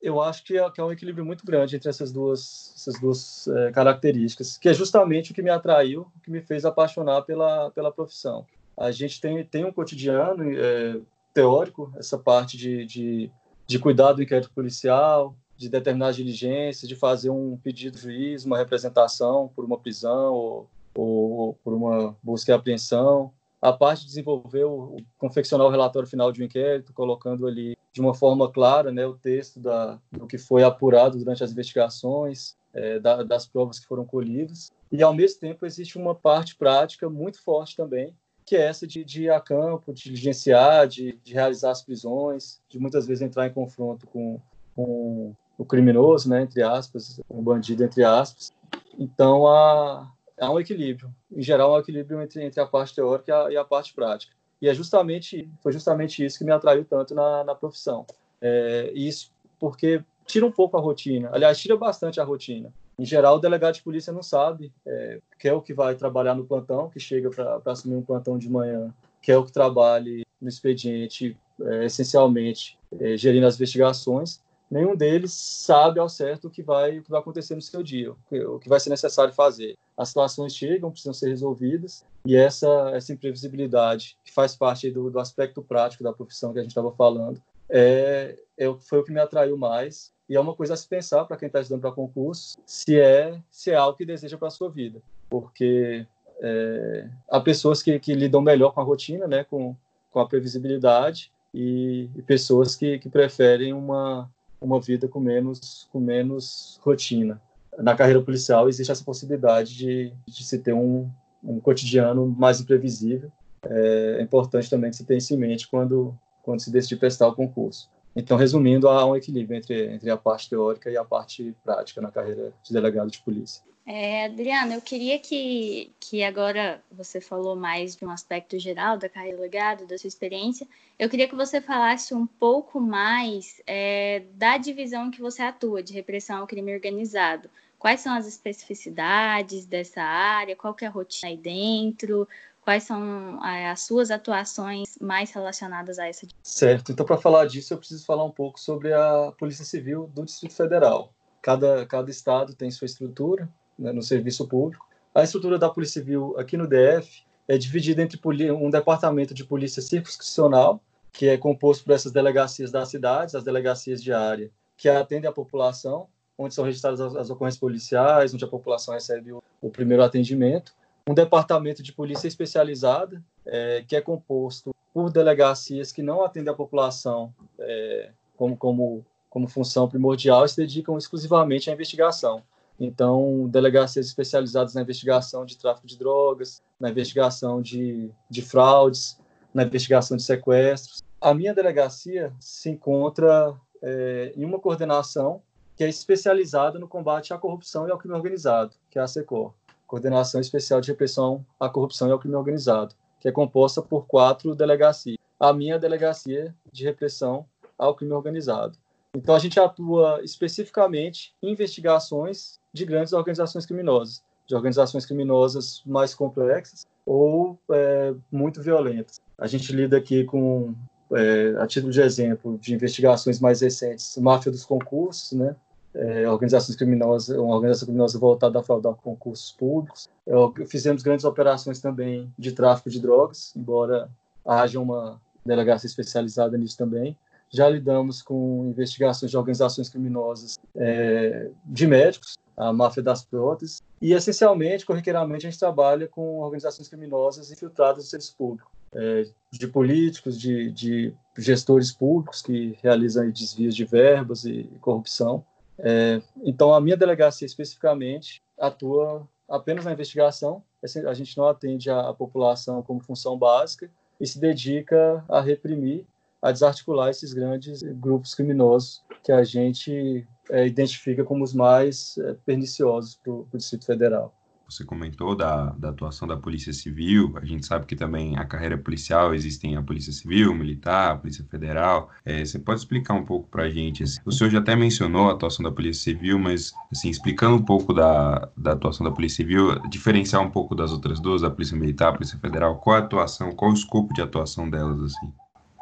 Eu 0.00 0.20
acho 0.20 0.44
que 0.44 0.56
é, 0.56 0.70
que 0.70 0.80
é 0.80 0.84
um 0.84 0.92
equilíbrio 0.92 1.24
muito 1.24 1.44
grande 1.44 1.76
entre 1.76 1.88
essas 1.88 2.12
duas, 2.12 2.72
essas 2.76 3.00
duas 3.00 3.48
é, 3.48 3.72
características, 3.72 4.58
que 4.58 4.68
é 4.68 4.74
justamente 4.74 5.32
o 5.32 5.34
que 5.34 5.42
me 5.42 5.50
atraiu, 5.50 6.02
o 6.16 6.20
que 6.20 6.30
me 6.30 6.40
fez 6.40 6.64
apaixonar 6.64 7.22
pela, 7.22 7.70
pela 7.70 7.90
profissão 7.90 8.46
a 8.76 8.90
gente 8.90 9.20
tem, 9.20 9.42
tem 9.44 9.64
um 9.64 9.72
cotidiano 9.72 10.44
é, 10.52 11.00
teórico, 11.32 11.92
essa 11.96 12.18
parte 12.18 12.56
de, 12.56 12.84
de, 12.84 13.30
de 13.66 13.78
cuidar 13.78 14.12
do 14.12 14.22
inquérito 14.22 14.50
policial, 14.52 15.34
de 15.56 15.68
determinar 15.68 16.08
as 16.08 16.16
diligências, 16.16 16.86
de 16.86 16.94
fazer 16.94 17.30
um 17.30 17.56
pedido 17.56 17.96
de 17.96 18.02
juiz, 18.02 18.44
uma 18.44 18.58
representação 18.58 19.50
por 19.56 19.64
uma 19.64 19.78
prisão 19.78 20.34
ou, 20.34 20.70
ou, 20.94 21.54
por 21.64 21.72
uma 21.72 22.14
busca 22.22 22.52
e 22.52 22.54
apreensão. 22.54 23.32
A 23.66 23.72
parte 23.72 24.02
de 24.02 24.06
desenvolver, 24.06 24.62
o, 24.62 24.98
confeccionar 25.18 25.66
o 25.66 25.70
relatório 25.70 26.08
final 26.08 26.30
de 26.30 26.40
um 26.40 26.44
inquérito, 26.44 26.92
colocando 26.92 27.48
ali 27.48 27.76
de 27.92 28.00
uma 28.00 28.14
forma 28.14 28.48
clara 28.48 28.92
né, 28.92 29.04
o 29.04 29.14
texto 29.14 29.58
da, 29.58 29.98
do 30.12 30.24
que 30.24 30.38
foi 30.38 30.62
apurado 30.62 31.18
durante 31.18 31.42
as 31.42 31.50
investigações, 31.50 32.54
é, 32.72 33.00
da, 33.00 33.24
das 33.24 33.44
provas 33.44 33.80
que 33.80 33.86
foram 33.86 34.04
colhidas. 34.04 34.70
E, 34.92 35.02
ao 35.02 35.12
mesmo 35.12 35.40
tempo, 35.40 35.66
existe 35.66 35.98
uma 35.98 36.14
parte 36.14 36.54
prática 36.54 37.10
muito 37.10 37.42
forte 37.42 37.76
também, 37.76 38.14
que 38.44 38.54
é 38.54 38.66
essa 38.66 38.86
de, 38.86 39.02
de 39.02 39.24
ir 39.24 39.30
a 39.30 39.40
campo, 39.40 39.92
de 39.92 40.04
diligenciar, 40.04 40.86
de, 40.86 41.18
de, 41.24 41.34
realizar 41.34 41.72
as 41.72 41.82
prisões, 41.82 42.60
de 42.68 42.78
muitas 42.78 43.04
vezes 43.04 43.22
entrar 43.22 43.48
em 43.48 43.52
confronto 43.52 44.06
com, 44.06 44.40
com 44.76 45.34
o 45.58 45.64
criminoso, 45.64 46.28
né, 46.28 46.42
entre 46.42 46.62
aspas, 46.62 47.20
o 47.28 47.42
bandido, 47.42 47.82
entre 47.82 48.04
aspas. 48.04 48.52
Então, 48.96 49.44
há, 49.48 50.08
há 50.40 50.50
um 50.50 50.60
equilíbrio. 50.60 51.14
Em 51.34 51.42
geral, 51.42 51.74
há 51.74 51.78
um 51.78 51.80
equilíbrio 51.80 52.20
entre, 52.20 52.44
entre 52.44 52.60
a 52.60 52.66
parte 52.66 52.94
teórica 52.94 53.30
e 53.30 53.34
a, 53.34 53.50
e 53.52 53.56
a, 53.56 53.64
parte 53.64 53.94
prática. 53.94 54.34
E 54.60 54.68
é 54.68 54.74
justamente, 54.74 55.48
foi 55.62 55.72
justamente 55.72 56.24
isso 56.24 56.38
que 56.38 56.44
me 56.44 56.52
atraiu 56.52 56.84
tanto 56.84 57.14
na, 57.14 57.44
na 57.44 57.54
profissão. 57.54 58.06
É, 58.40 58.90
isso 58.94 59.30
porque 59.58 60.02
tira 60.26 60.44
um 60.44 60.52
pouco 60.52 60.76
a 60.76 60.80
rotina. 60.80 61.30
Aliás, 61.32 61.58
tira 61.58 61.76
bastante 61.76 62.20
a 62.20 62.24
rotina. 62.24 62.72
Em 62.98 63.04
geral, 63.04 63.36
o 63.36 63.38
delegado 63.38 63.74
de 63.74 63.82
polícia 63.82 64.12
não 64.12 64.22
sabe, 64.22 64.72
é, 64.86 65.20
quer 65.38 65.52
o 65.52 65.60
que 65.60 65.74
vai 65.74 65.94
trabalhar 65.94 66.34
no 66.34 66.46
plantão, 66.46 66.88
que 66.88 66.98
chega 66.98 67.30
para 67.30 67.60
assumir 67.66 67.96
um 67.96 68.02
plantão 68.02 68.38
de 68.38 68.48
manhã, 68.48 68.92
quer 69.20 69.36
o 69.36 69.44
que 69.44 69.52
trabalhe 69.52 70.24
no 70.40 70.48
expediente, 70.48 71.36
é, 71.60 71.84
essencialmente 71.84 72.78
é, 72.98 73.16
gerindo 73.16 73.46
as 73.46 73.56
investigações. 73.56 74.40
Nenhum 74.70 74.96
deles 74.96 75.32
sabe 75.32 76.00
ao 76.00 76.08
certo 76.08 76.48
o 76.48 76.50
que 76.50 76.62
vai, 76.62 76.98
o 76.98 77.02
que 77.02 77.10
vai 77.10 77.20
acontecer 77.20 77.54
no 77.54 77.62
seu 77.62 77.82
dia, 77.82 78.10
o 78.10 78.16
que, 78.28 78.40
o 78.40 78.58
que 78.58 78.68
vai 78.68 78.80
ser 78.80 78.90
necessário 78.90 79.32
fazer. 79.32 79.76
As 79.96 80.08
situações 80.08 80.54
chegam, 80.54 80.90
precisam 80.90 81.14
ser 81.14 81.28
resolvidas, 81.28 82.04
e 82.24 82.34
essa, 82.34 82.90
essa 82.92 83.12
imprevisibilidade, 83.12 84.18
que 84.24 84.32
faz 84.32 84.56
parte 84.56 84.90
do, 84.90 85.10
do 85.10 85.20
aspecto 85.20 85.62
prático 85.62 86.02
da 86.02 86.12
profissão 86.12 86.52
que 86.52 86.58
a 86.58 86.62
gente 86.62 86.72
estava 86.72 86.90
falando, 86.90 87.40
é, 87.68 88.36
é, 88.58 88.74
foi 88.80 88.98
o 88.98 89.04
que 89.04 89.12
me 89.12 89.20
atraiu 89.20 89.56
mais 89.56 90.12
e 90.28 90.36
é 90.36 90.40
uma 90.40 90.54
coisa 90.54 90.74
a 90.74 90.76
se 90.76 90.88
pensar 90.88 91.24
para 91.24 91.36
quem 91.36 91.46
está 91.46 91.60
estudando 91.60 91.82
para 91.82 91.92
concurso, 91.92 92.58
se 92.66 92.98
é, 92.98 93.40
se 93.50 93.70
é 93.70 93.76
algo 93.76 93.96
que 93.96 94.04
deseja 94.04 94.36
para 94.36 94.48
a 94.48 94.50
sua 94.50 94.68
vida. 94.68 95.00
Porque 95.30 96.06
é, 96.40 97.08
há 97.30 97.40
pessoas 97.40 97.82
que, 97.82 97.98
que 98.00 98.14
lidam 98.14 98.40
melhor 98.40 98.72
com 98.72 98.80
a 98.80 98.84
rotina, 98.84 99.28
né, 99.28 99.44
com, 99.44 99.76
com 100.10 100.20
a 100.20 100.26
previsibilidade, 100.26 101.30
e, 101.54 102.10
e 102.14 102.22
pessoas 102.22 102.74
que, 102.74 102.98
que 102.98 103.08
preferem 103.08 103.72
uma, 103.72 104.30
uma 104.60 104.80
vida 104.80 105.08
com 105.08 105.20
menos, 105.20 105.88
com 105.92 106.00
menos 106.00 106.78
rotina. 106.82 107.40
Na 107.78 107.94
carreira 107.94 108.22
policial 108.22 108.68
existe 108.68 108.90
essa 108.90 109.04
possibilidade 109.04 109.76
de, 109.76 110.12
de 110.26 110.44
se 110.44 110.58
ter 110.58 110.72
um, 110.72 111.10
um 111.42 111.60
cotidiano 111.60 112.26
mais 112.26 112.60
imprevisível. 112.60 113.30
É, 113.62 114.16
é 114.18 114.22
importante 114.22 114.70
também 114.70 114.90
que 114.90 114.96
se 114.96 115.04
tenha 115.04 115.18
isso 115.18 115.34
em 115.34 115.38
mente 115.38 115.68
quando, 115.68 116.16
quando 116.42 116.60
se 116.60 116.70
decide 116.70 116.96
prestar 116.96 117.28
o 117.28 117.34
concurso. 117.34 117.90
Então, 118.16 118.38
resumindo, 118.38 118.88
há 118.88 119.04
um 119.04 119.14
equilíbrio 119.14 119.58
entre, 119.58 119.92
entre 119.92 120.08
a 120.08 120.16
parte 120.16 120.48
teórica 120.48 120.90
e 120.90 120.96
a 120.96 121.04
parte 121.04 121.54
prática 121.62 122.00
na 122.00 122.10
carreira 122.10 122.50
de 122.62 122.72
delegado 122.72 123.10
de 123.10 123.18
polícia. 123.20 123.62
É, 123.88 124.24
Adriana, 124.24 124.74
eu 124.74 124.80
queria 124.80 125.16
que, 125.18 125.92
que 126.00 126.24
agora 126.24 126.82
você 126.90 127.20
falou 127.20 127.54
mais 127.54 127.94
de 127.94 128.04
um 128.04 128.10
aspecto 128.10 128.58
geral 128.58 128.98
da 128.98 129.08
carreira 129.08 129.36
de 129.36 129.42
delegado, 129.42 129.86
da 129.86 129.96
sua 129.96 130.08
experiência. 130.08 130.66
Eu 130.98 131.08
queria 131.08 131.28
que 131.28 131.36
você 131.36 131.60
falasse 131.60 132.12
um 132.12 132.26
pouco 132.26 132.80
mais 132.80 133.60
é, 133.66 134.22
da 134.32 134.56
divisão 134.56 135.10
que 135.10 135.20
você 135.20 135.42
atua, 135.42 135.82
de 135.82 135.92
repressão 135.92 136.38
ao 136.38 136.46
crime 136.48 136.74
organizado. 136.74 137.48
Quais 137.78 138.00
são 138.00 138.14
as 138.14 138.26
especificidades 138.26 139.66
dessa 139.66 140.02
área? 140.02 140.56
Qual 140.56 140.74
que 140.74 140.84
é 140.84 140.88
a 140.88 140.90
rotina 140.90 141.30
aí 141.30 141.36
dentro? 141.36 142.26
Quais 142.66 142.82
são 142.82 143.40
é, 143.46 143.70
as 143.70 143.82
suas 143.82 144.10
atuações 144.10 144.98
mais 145.00 145.30
relacionadas 145.30 146.00
a 146.00 146.08
essa? 146.08 146.26
Certo. 146.42 146.90
Então, 146.90 147.06
para 147.06 147.16
falar 147.16 147.46
disso, 147.46 147.72
eu 147.72 147.78
preciso 147.78 148.04
falar 148.04 148.24
um 148.24 148.30
pouco 148.30 148.58
sobre 148.58 148.92
a 148.92 149.32
Polícia 149.38 149.64
Civil 149.64 150.10
do 150.12 150.24
Distrito 150.24 150.52
Federal. 150.52 151.14
Cada, 151.40 151.86
cada 151.86 152.10
estado 152.10 152.56
tem 152.56 152.68
sua 152.72 152.86
estrutura 152.86 153.48
né, 153.78 153.92
no 153.92 154.02
serviço 154.02 154.48
público. 154.48 154.84
A 155.14 155.22
estrutura 155.22 155.60
da 155.60 155.70
Polícia 155.70 156.00
Civil 156.00 156.34
aqui 156.36 156.56
no 156.56 156.66
DF 156.66 157.24
é 157.46 157.56
dividida 157.56 158.02
entre 158.02 158.20
um 158.50 158.68
departamento 158.68 159.32
de 159.32 159.44
polícia 159.44 159.80
circunscricional, 159.80 160.82
que 161.12 161.28
é 161.28 161.38
composto 161.38 161.84
por 161.84 161.92
essas 161.92 162.10
delegacias 162.10 162.72
das 162.72 162.88
cidades, 162.88 163.36
as 163.36 163.44
delegacias 163.44 164.02
de 164.02 164.12
área, 164.12 164.50
que 164.76 164.88
atendem 164.88 165.30
a 165.30 165.32
população, 165.32 166.08
onde 166.36 166.52
são 166.52 166.64
registradas 166.64 167.00
as, 167.00 167.14
as 167.14 167.30
ocorrências 167.30 167.60
policiais, 167.60 168.34
onde 168.34 168.44
a 168.44 168.48
população 168.48 168.92
recebe 168.92 169.32
o, 169.32 169.40
o 169.62 169.70
primeiro 169.70 170.02
atendimento 170.02 170.74
um 171.08 171.14
departamento 171.14 171.82
de 171.82 171.92
polícia 171.92 172.26
especializada, 172.26 173.22
é, 173.44 173.84
que 173.86 173.94
é 173.94 174.00
composto 174.00 174.74
por 174.92 175.10
delegacias 175.10 175.92
que 175.92 176.02
não 176.02 176.24
atendem 176.24 176.52
a 176.52 176.56
população 176.56 177.32
é, 177.58 178.10
como, 178.36 178.56
como, 178.56 179.06
como 179.30 179.46
função 179.46 179.88
primordial 179.88 180.44
e 180.44 180.48
se 180.48 180.56
dedicam 180.56 180.98
exclusivamente 180.98 181.70
à 181.70 181.72
investigação. 181.72 182.42
Então, 182.78 183.48
delegacias 183.48 184.06
especializadas 184.06 184.74
na 184.74 184.82
investigação 184.82 185.46
de 185.46 185.56
tráfico 185.56 185.86
de 185.86 185.96
drogas, 185.96 186.62
na 186.78 186.90
investigação 186.90 187.62
de, 187.62 188.10
de 188.28 188.42
fraudes, 188.42 189.18
na 189.54 189.62
investigação 189.62 190.16
de 190.16 190.22
sequestros. 190.22 191.02
A 191.20 191.32
minha 191.32 191.54
delegacia 191.54 192.32
se 192.38 192.68
encontra 192.68 193.54
é, 193.80 194.32
em 194.36 194.44
uma 194.44 194.58
coordenação 194.58 195.40
que 195.76 195.84
é 195.84 195.88
especializada 195.88 196.78
no 196.78 196.88
combate 196.88 197.32
à 197.32 197.38
corrupção 197.38 197.86
e 197.86 197.90
ao 197.90 197.98
crime 197.98 198.14
organizado, 198.14 198.74
que 198.90 198.98
é 198.98 199.02
a 199.02 199.06
SECOR. 199.06 199.52
Coordenação 199.86 200.40
Especial 200.40 200.80
de 200.80 200.90
Repressão 200.90 201.44
à 201.58 201.68
Corrupção 201.68 202.08
e 202.08 202.12
ao 202.12 202.18
Crime 202.18 202.34
Organizado, 202.34 202.94
que 203.20 203.28
é 203.28 203.32
composta 203.32 203.80
por 203.80 204.06
quatro 204.06 204.54
delegacias. 204.54 205.16
A 205.38 205.52
minha 205.52 205.78
delegacia 205.78 206.54
de 206.72 206.84
repressão 206.84 207.46
ao 207.78 207.94
crime 207.94 208.12
organizado. 208.12 208.78
Então, 209.14 209.34
a 209.34 209.38
gente 209.38 209.58
atua 209.58 210.20
especificamente 210.22 211.34
em 211.42 211.50
investigações 211.52 212.58
de 212.72 212.84
grandes 212.84 213.12
organizações 213.12 213.64
criminosas, 213.64 214.22
de 214.46 214.54
organizações 214.54 215.06
criminosas 215.06 215.82
mais 215.86 216.14
complexas 216.14 216.86
ou 217.04 217.58
é, 217.70 218.14
muito 218.30 218.62
violentas. 218.62 219.20
A 219.38 219.46
gente 219.46 219.72
lida 219.72 219.96
aqui 219.96 220.24
com, 220.24 220.74
é, 221.12 221.54
a 221.58 221.66
título 221.66 221.92
de 221.92 222.00
exemplo, 222.00 222.58
de 222.58 222.74
investigações 222.74 223.40
mais 223.40 223.60
recentes, 223.60 224.16
máfia 224.18 224.52
dos 224.52 224.64
concursos, 224.64 225.32
né? 225.32 225.56
É, 225.96 226.28
organizações 226.28 226.76
criminosas, 226.76 227.36
uma 227.36 227.54
organização 227.54 227.86
criminosa 227.86 228.18
voltada 228.18 228.58
a 228.58 228.62
fraudar 228.62 228.94
concursos 228.94 229.52
públicos. 229.52 230.08
Eu, 230.26 230.52
fizemos 230.66 231.02
grandes 231.02 231.24
operações 231.24 231.80
também 231.80 232.32
de 232.38 232.52
tráfico 232.52 232.90
de 232.90 233.00
drogas, 233.00 233.52
embora 233.56 234.08
haja 234.44 234.78
uma 234.80 235.20
delegacia 235.44 235.86
especializada 235.86 236.56
nisso 236.58 236.76
também. 236.76 237.16
Já 237.48 237.68
lidamos 237.68 238.22
com 238.22 238.66
investigações 238.68 239.30
de 239.30 239.36
organizações 239.36 239.88
criminosas 239.88 240.58
é, 240.74 241.50
de 241.64 241.86
médicos, 241.86 242.36
a 242.56 242.72
máfia 242.72 243.02
das 243.02 243.24
próteses, 243.24 243.82
e 244.00 244.12
essencialmente, 244.12 244.84
corriqueiramente, 244.84 245.46
a 245.46 245.50
gente 245.50 245.58
trabalha 245.58 246.08
com 246.08 246.40
organizações 246.40 246.88
criminosas 246.88 247.50
infiltradas 247.50 248.04
no 248.04 248.10
serviço 248.10 248.34
público, 248.36 248.70
é, 248.94 249.26
de 249.52 249.66
políticos, 249.68 250.38
de, 250.38 250.70
de, 250.70 251.14
gestores 251.38 251.92
públicos 251.92 252.40
que 252.42 252.78
realizam 252.82 253.30
desvios 253.30 253.74
de 253.74 253.84
verbas 253.84 254.44
e 254.44 254.64
corrupção. 254.80 255.44
É, 255.78 256.20
então, 256.44 256.72
a 256.72 256.80
minha 256.80 256.96
delegacia 256.96 257.46
especificamente 257.46 258.42
atua 258.58 259.28
apenas 259.48 259.84
na 259.84 259.92
investigação, 259.92 260.62
a 261.06 261.14
gente 261.14 261.36
não 261.36 261.48
atende 261.48 261.90
a, 261.90 262.08
a 262.08 262.14
população 262.14 262.82
como 262.82 263.00
função 263.00 263.38
básica 263.38 263.90
e 264.20 264.26
se 264.26 264.38
dedica 264.38 265.24
a 265.28 265.40
reprimir, 265.40 266.06
a 266.40 266.52
desarticular 266.52 267.10
esses 267.10 267.32
grandes 267.32 267.82
grupos 267.82 268.34
criminosos 268.34 269.02
que 269.22 269.32
a 269.32 269.42
gente 269.42 270.26
é, 270.50 270.66
identifica 270.66 271.24
como 271.24 271.44
os 271.44 271.52
mais 271.52 272.16
é, 272.18 272.34
perniciosos 272.44 273.16
para 273.16 273.32
o 273.32 273.48
Distrito 273.54 273.86
Federal. 273.86 274.34
Você 274.68 274.84
comentou 274.84 275.36
da, 275.36 275.66
da 275.78 275.90
atuação 275.90 276.26
da 276.26 276.36
Polícia 276.36 276.72
Civil, 276.72 277.34
a 277.40 277.44
gente 277.44 277.64
sabe 277.64 277.86
que 277.86 277.94
também 277.94 278.36
a 278.36 278.44
carreira 278.44 278.76
policial 278.76 279.32
existem 279.32 279.76
a 279.76 279.82
Polícia 279.82 280.12
Civil, 280.12 280.52
Militar, 280.54 281.12
a 281.12 281.16
Polícia 281.16 281.44
Federal. 281.48 282.10
É, 282.24 282.44
você 282.44 282.58
pode 282.58 282.80
explicar 282.80 283.14
um 283.14 283.24
pouco 283.24 283.48
para 283.48 283.64
a 283.64 283.70
gente? 283.70 284.02
Assim, 284.02 284.20
o 284.24 284.32
senhor 284.32 284.50
já 284.50 284.58
até 284.58 284.74
mencionou 284.74 285.30
a 285.30 285.32
atuação 285.32 285.62
da 285.62 285.70
Polícia 285.70 286.02
Civil, 286.02 286.38
mas 286.38 286.72
assim, 286.90 287.08
explicando 287.08 287.56
um 287.56 287.62
pouco 287.62 287.94
da, 287.94 288.48
da 288.56 288.72
atuação 288.72 289.04
da 289.04 289.12
Polícia 289.12 289.36
Civil, 289.36 289.78
diferenciar 289.88 290.42
um 290.42 290.50
pouco 290.50 290.74
das 290.74 290.90
outras 290.90 291.20
duas, 291.20 291.44
a 291.44 291.50
Polícia 291.50 291.76
Militar, 291.76 292.08
a 292.08 292.12
Polícia 292.12 292.38
Federal, 292.38 292.76
qual 292.78 292.96
a 292.96 293.00
atuação, 293.00 293.52
qual 293.52 293.70
o 293.70 293.74
escopo 293.74 294.12
de 294.12 294.20
atuação 294.20 294.68
delas? 294.68 295.00
assim? 295.00 295.32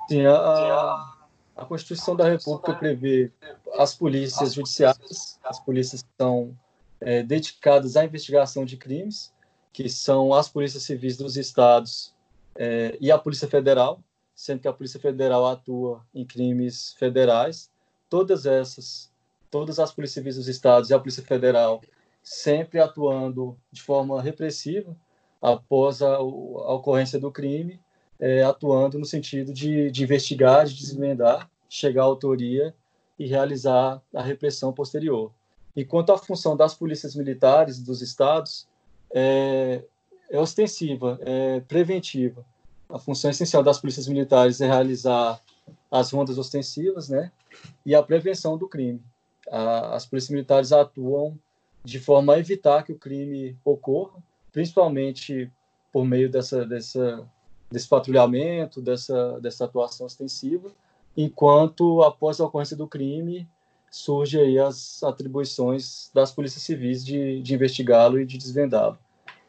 Sim, 0.08 0.26
a, 0.26 1.14
a 1.56 1.64
Constituição 1.64 2.14
da 2.14 2.28
República 2.28 2.74
prevê 2.74 3.32
as 3.78 3.94
polícias 3.94 4.54
judiciais, 4.54 5.38
as 5.44 5.58
polícias 5.60 6.02
que 6.02 6.08
são 6.18 6.54
é, 7.04 7.22
dedicadas 7.22 7.96
à 7.96 8.04
investigação 8.04 8.64
de 8.64 8.76
crimes, 8.76 9.32
que 9.72 9.88
são 9.88 10.32
as 10.32 10.48
polícias 10.48 10.82
civis 10.84 11.16
dos 11.16 11.36
estados 11.36 12.14
é, 12.56 12.96
e 13.00 13.10
a 13.10 13.18
Polícia 13.18 13.46
Federal, 13.46 14.00
sendo 14.34 14.60
que 14.60 14.68
a 14.68 14.72
Polícia 14.72 14.98
Federal 14.98 15.46
atua 15.46 16.04
em 16.14 16.24
crimes 16.24 16.94
federais. 16.98 17.70
Todas 18.08 18.46
essas, 18.46 19.12
todas 19.50 19.78
as 19.78 19.92
polícias 19.92 20.14
civis 20.14 20.36
dos 20.36 20.48
estados 20.48 20.90
e 20.90 20.94
a 20.94 20.98
Polícia 20.98 21.22
Federal 21.22 21.80
sempre 22.22 22.80
atuando 22.80 23.56
de 23.70 23.82
forma 23.82 24.20
repressiva 24.22 24.96
após 25.42 26.00
a, 26.00 26.16
a 26.16 26.20
ocorrência 26.20 27.18
do 27.18 27.30
crime 27.30 27.78
é, 28.18 28.42
atuando 28.42 28.98
no 28.98 29.04
sentido 29.04 29.52
de, 29.52 29.90
de 29.90 30.04
investigar, 30.04 30.64
de 30.64 30.74
desvendar, 30.74 31.50
chegar 31.68 32.02
à 32.02 32.06
autoria 32.06 32.74
e 33.18 33.26
realizar 33.26 34.00
a 34.14 34.22
repressão 34.22 34.72
posterior. 34.72 35.32
E 35.76 35.84
quanto 35.84 36.12
à 36.12 36.18
função 36.18 36.56
das 36.56 36.74
polícias 36.74 37.14
militares 37.14 37.80
dos 37.80 38.00
estados, 38.00 38.66
é, 39.12 39.82
é 40.30 40.38
ostensiva, 40.38 41.18
é 41.22 41.60
preventiva. 41.60 42.44
A 42.88 42.98
função 42.98 43.30
essencial 43.30 43.62
das 43.62 43.78
polícias 43.78 44.06
militares 44.06 44.60
é 44.60 44.66
realizar 44.66 45.40
as 45.90 46.10
rondas 46.10 46.38
ostensivas, 46.38 47.08
né, 47.08 47.30
e 47.84 47.94
a 47.94 48.02
prevenção 48.02 48.58
do 48.58 48.68
crime. 48.68 49.02
A, 49.50 49.94
as 49.94 50.06
polícias 50.06 50.30
militares 50.30 50.72
atuam 50.72 51.38
de 51.84 51.98
forma 51.98 52.34
a 52.34 52.38
evitar 52.38 52.82
que 52.82 52.92
o 52.92 52.98
crime 52.98 53.56
ocorra, 53.64 54.22
principalmente 54.52 55.50
por 55.92 56.04
meio 56.04 56.30
dessa, 56.30 56.64
dessa 56.64 57.28
desse 57.74 57.88
patrulhamento, 57.88 58.80
dessa, 58.80 59.40
dessa 59.40 59.64
atuação 59.64 60.06
ostensiva, 60.06 60.72
enquanto 61.16 62.02
após 62.02 62.40
a 62.40 62.46
ocorrência 62.46 62.76
do 62.76 62.86
crime 62.86 63.48
surge 63.94 64.40
aí 64.40 64.58
as 64.58 65.00
atribuições 65.04 66.10
das 66.12 66.32
polícias 66.32 66.64
civis 66.64 67.04
de, 67.04 67.40
de 67.40 67.54
investigá-lo 67.54 68.18
e 68.20 68.26
de 68.26 68.36
desvendá-lo. 68.36 68.98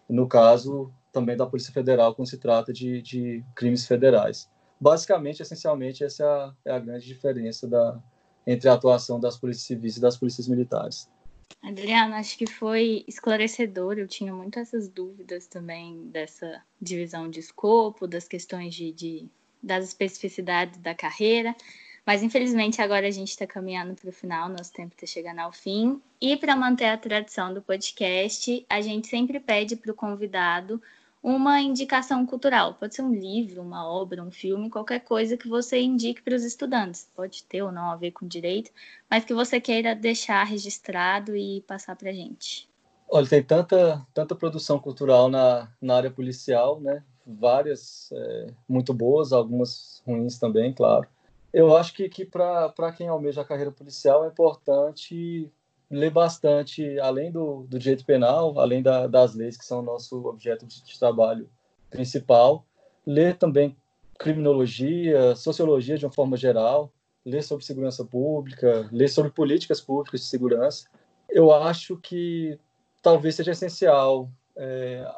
No 0.07 0.27
caso 0.27 0.93
também 1.11 1.35
da 1.35 1.47
Polícia 1.47 1.73
Federal, 1.73 2.13
quando 2.13 2.29
se 2.29 2.37
trata 2.37 2.71
de, 2.71 3.01
de 3.01 3.43
crimes 3.55 3.87
federais. 3.87 4.47
Basicamente, 4.79 5.41
essencialmente, 5.41 6.03
essa 6.03 6.23
é 6.23 6.27
a, 6.27 6.53
é 6.65 6.75
a 6.75 6.79
grande 6.79 7.07
diferença 7.07 7.67
da, 7.67 7.99
entre 8.45 8.69
a 8.69 8.73
atuação 8.73 9.19
das 9.19 9.35
polícias 9.35 9.65
civis 9.65 9.97
e 9.97 10.01
das 10.01 10.15
polícias 10.15 10.47
militares. 10.47 11.09
Adriana, 11.63 12.17
acho 12.17 12.37
que 12.37 12.45
foi 12.45 13.03
esclarecedor. 13.07 13.97
Eu 13.97 14.07
tinha 14.07 14.31
muito 14.31 14.59
essas 14.59 14.87
dúvidas 14.87 15.47
também 15.47 16.07
dessa 16.09 16.61
divisão 16.79 17.27
de 17.27 17.39
escopo, 17.39 18.05
das 18.05 18.27
questões 18.27 18.75
de, 18.75 18.91
de 18.91 19.27
das 19.63 19.85
especificidades 19.85 20.79
da 20.79 20.93
carreira. 20.93 21.55
Mas 22.05 22.21
infelizmente 22.21 22.81
agora 22.81 23.07
a 23.07 23.11
gente 23.11 23.29
está 23.29 23.47
caminhando 23.47 23.95
para 23.95 24.09
o 24.09 24.13
final, 24.13 24.47
nosso 24.47 24.71
tempo 24.71 24.93
está 24.93 25.07
chegando 25.07 25.39
ao 25.39 25.51
fim. 25.51 25.99
E 26.21 26.37
para 26.37 26.55
manter 26.55 26.85
a 26.85 26.97
tradição 26.97 27.53
do 27.53 27.61
podcast, 27.61 28.65
a 28.69 28.79
gente 28.79 29.07
sempre 29.07 29.39
pede 29.39 29.75
para 29.75 29.91
o 29.91 29.95
convidado 29.95 30.81
uma 31.23 31.59
indicação 31.59 32.23
cultural. 32.23 32.75
Pode 32.75 32.93
ser 32.93 33.01
um 33.01 33.11
livro, 33.11 33.63
uma 33.63 33.89
obra, 33.89 34.21
um 34.21 34.29
filme, 34.29 34.69
qualquer 34.69 34.99
coisa 34.99 35.35
que 35.35 35.47
você 35.47 35.81
indique 35.81 36.21
para 36.21 36.35
os 36.35 36.43
estudantes. 36.43 37.09
Pode 37.15 37.43
ter 37.45 37.63
ou 37.63 37.71
não 37.71 37.89
a 37.89 37.95
ver 37.95 38.11
com 38.11 38.27
direito, 38.27 38.69
mas 39.09 39.25
que 39.25 39.33
você 39.33 39.59
queira 39.59 39.95
deixar 39.95 40.43
registrado 40.43 41.35
e 41.35 41.61
passar 41.61 41.95
para 41.95 42.11
a 42.11 42.13
gente. 42.13 42.69
Olha, 43.09 43.27
tem 43.27 43.41
tanta, 43.41 44.05
tanta 44.13 44.35
produção 44.35 44.77
cultural 44.77 45.27
na, 45.27 45.67
na 45.81 45.95
área 45.95 46.11
policial, 46.11 46.79
né? 46.79 47.03
Várias 47.25 48.11
é, 48.11 48.47
muito 48.69 48.93
boas, 48.93 49.33
algumas 49.33 50.03
ruins 50.05 50.37
também, 50.37 50.71
claro. 50.71 51.07
Eu 51.55 51.73
acho 51.77 51.93
que, 51.93 52.09
que 52.09 52.25
para 52.25 52.91
quem 52.97 53.07
almeja 53.07 53.39
a 53.39 53.45
carreira 53.45 53.71
policial 53.71 54.25
é 54.25 54.27
importante 54.27 55.49
ler 55.89 56.11
bastante, 56.11 56.99
além 56.99 57.31
do, 57.31 57.65
do 57.69 57.79
direito 57.79 58.03
penal, 58.03 58.59
além 58.59 58.83
da, 58.83 59.07
das 59.07 59.33
leis 59.33 59.55
que 59.55 59.63
são 59.63 59.81
nosso 59.81 60.17
objeto 60.27 60.65
de, 60.65 60.83
de 60.83 60.99
trabalho 60.99 61.49
principal, 61.89 62.65
ler 63.07 63.37
também 63.37 63.73
criminologia, 64.19 65.33
sociologia 65.33 65.97
de 65.97 66.05
uma 66.05 66.11
forma 66.11 66.35
geral, 66.35 66.91
ler 67.25 67.41
sobre 67.41 67.63
segurança 67.63 68.03
pública, 68.03 68.89
ler 68.91 69.07
sobre 69.07 69.31
políticas 69.31 69.79
públicas 69.79 70.19
de 70.19 70.27
segurança. 70.27 70.89
Eu 71.29 71.53
acho 71.53 71.95
que 71.95 72.59
talvez 73.01 73.33
seja 73.33 73.51
essencial 73.51 74.29
é, 74.57 75.09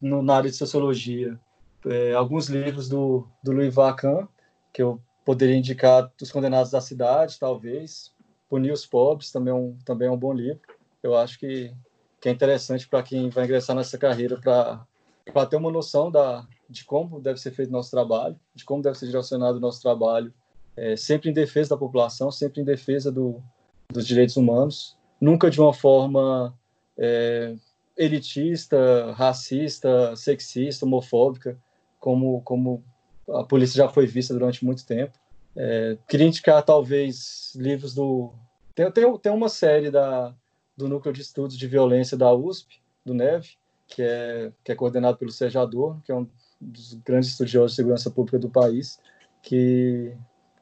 na 0.00 0.36
área 0.36 0.50
de 0.50 0.56
sociologia 0.56 1.38
é, 1.84 2.14
alguns 2.14 2.48
livros 2.48 2.88
do, 2.88 3.28
do 3.42 3.52
Louis 3.52 3.74
Vacan, 3.74 4.26
que 4.72 4.82
eu 4.82 4.98
poderia 5.24 5.56
indicar 5.56 6.12
Os 6.20 6.30
Condenados 6.30 6.70
da 6.70 6.80
Cidade, 6.80 7.38
talvez, 7.38 8.12
Punir 8.48 8.72
os 8.72 8.86
Pobres 8.86 9.32
também 9.32 9.52
é 9.52 9.56
um, 9.56 9.76
também 9.84 10.08
é 10.08 10.10
um 10.10 10.16
bom 10.16 10.32
livro. 10.32 10.60
Eu 11.02 11.16
acho 11.16 11.38
que, 11.38 11.72
que 12.20 12.28
é 12.28 12.32
interessante 12.32 12.86
para 12.86 13.02
quem 13.02 13.28
vai 13.30 13.44
ingressar 13.44 13.74
nessa 13.74 13.98
carreira 13.98 14.38
para 14.40 15.46
ter 15.46 15.56
uma 15.56 15.70
noção 15.70 16.10
da, 16.10 16.46
de 16.68 16.84
como 16.84 17.20
deve 17.20 17.40
ser 17.40 17.50
feito 17.50 17.70
o 17.70 17.72
nosso 17.72 17.90
trabalho, 17.90 18.38
de 18.54 18.64
como 18.64 18.82
deve 18.82 18.98
ser 18.98 19.06
direcionado 19.06 19.58
o 19.58 19.60
nosso 19.60 19.80
trabalho, 19.82 20.32
é, 20.76 20.96
sempre 20.96 21.30
em 21.30 21.32
defesa 21.32 21.70
da 21.70 21.76
população, 21.76 22.30
sempre 22.30 22.60
em 22.60 22.64
defesa 22.64 23.10
do, 23.10 23.42
dos 23.90 24.06
direitos 24.06 24.36
humanos, 24.36 24.96
nunca 25.20 25.50
de 25.50 25.60
uma 25.60 25.72
forma 25.72 26.54
é, 26.98 27.54
elitista, 27.96 29.12
racista, 29.12 30.14
sexista, 30.16 30.84
homofóbica, 30.84 31.58
como, 31.98 32.42
como 32.42 32.84
a 33.28 33.44
polícia 33.44 33.76
já 33.76 33.88
foi 33.88 34.06
vista 34.06 34.34
durante 34.34 34.64
muito 34.64 34.84
tempo. 34.86 35.18
É, 35.56 35.96
queria 36.08 36.26
indicar, 36.26 36.62
talvez, 36.62 37.52
livros 37.54 37.94
do. 37.94 38.32
Tem, 38.74 38.90
tem, 38.90 39.18
tem 39.18 39.32
uma 39.32 39.48
série 39.48 39.90
da, 39.90 40.34
do 40.76 40.88
Núcleo 40.88 41.14
de 41.14 41.22
Estudos 41.22 41.56
de 41.56 41.66
Violência 41.66 42.16
da 42.16 42.32
USP, 42.32 42.80
do 43.04 43.14
NEV, 43.14 43.46
que 43.86 44.02
é, 44.02 44.52
que 44.64 44.72
é 44.72 44.74
coordenado 44.74 45.16
pelo 45.16 45.30
Adorno, 45.60 46.02
que 46.04 46.10
é 46.10 46.14
um 46.14 46.28
dos 46.60 46.94
grandes 46.94 47.30
estudiosos 47.30 47.72
de 47.72 47.76
segurança 47.76 48.10
pública 48.10 48.38
do 48.38 48.50
país, 48.50 48.98
que, 49.42 50.12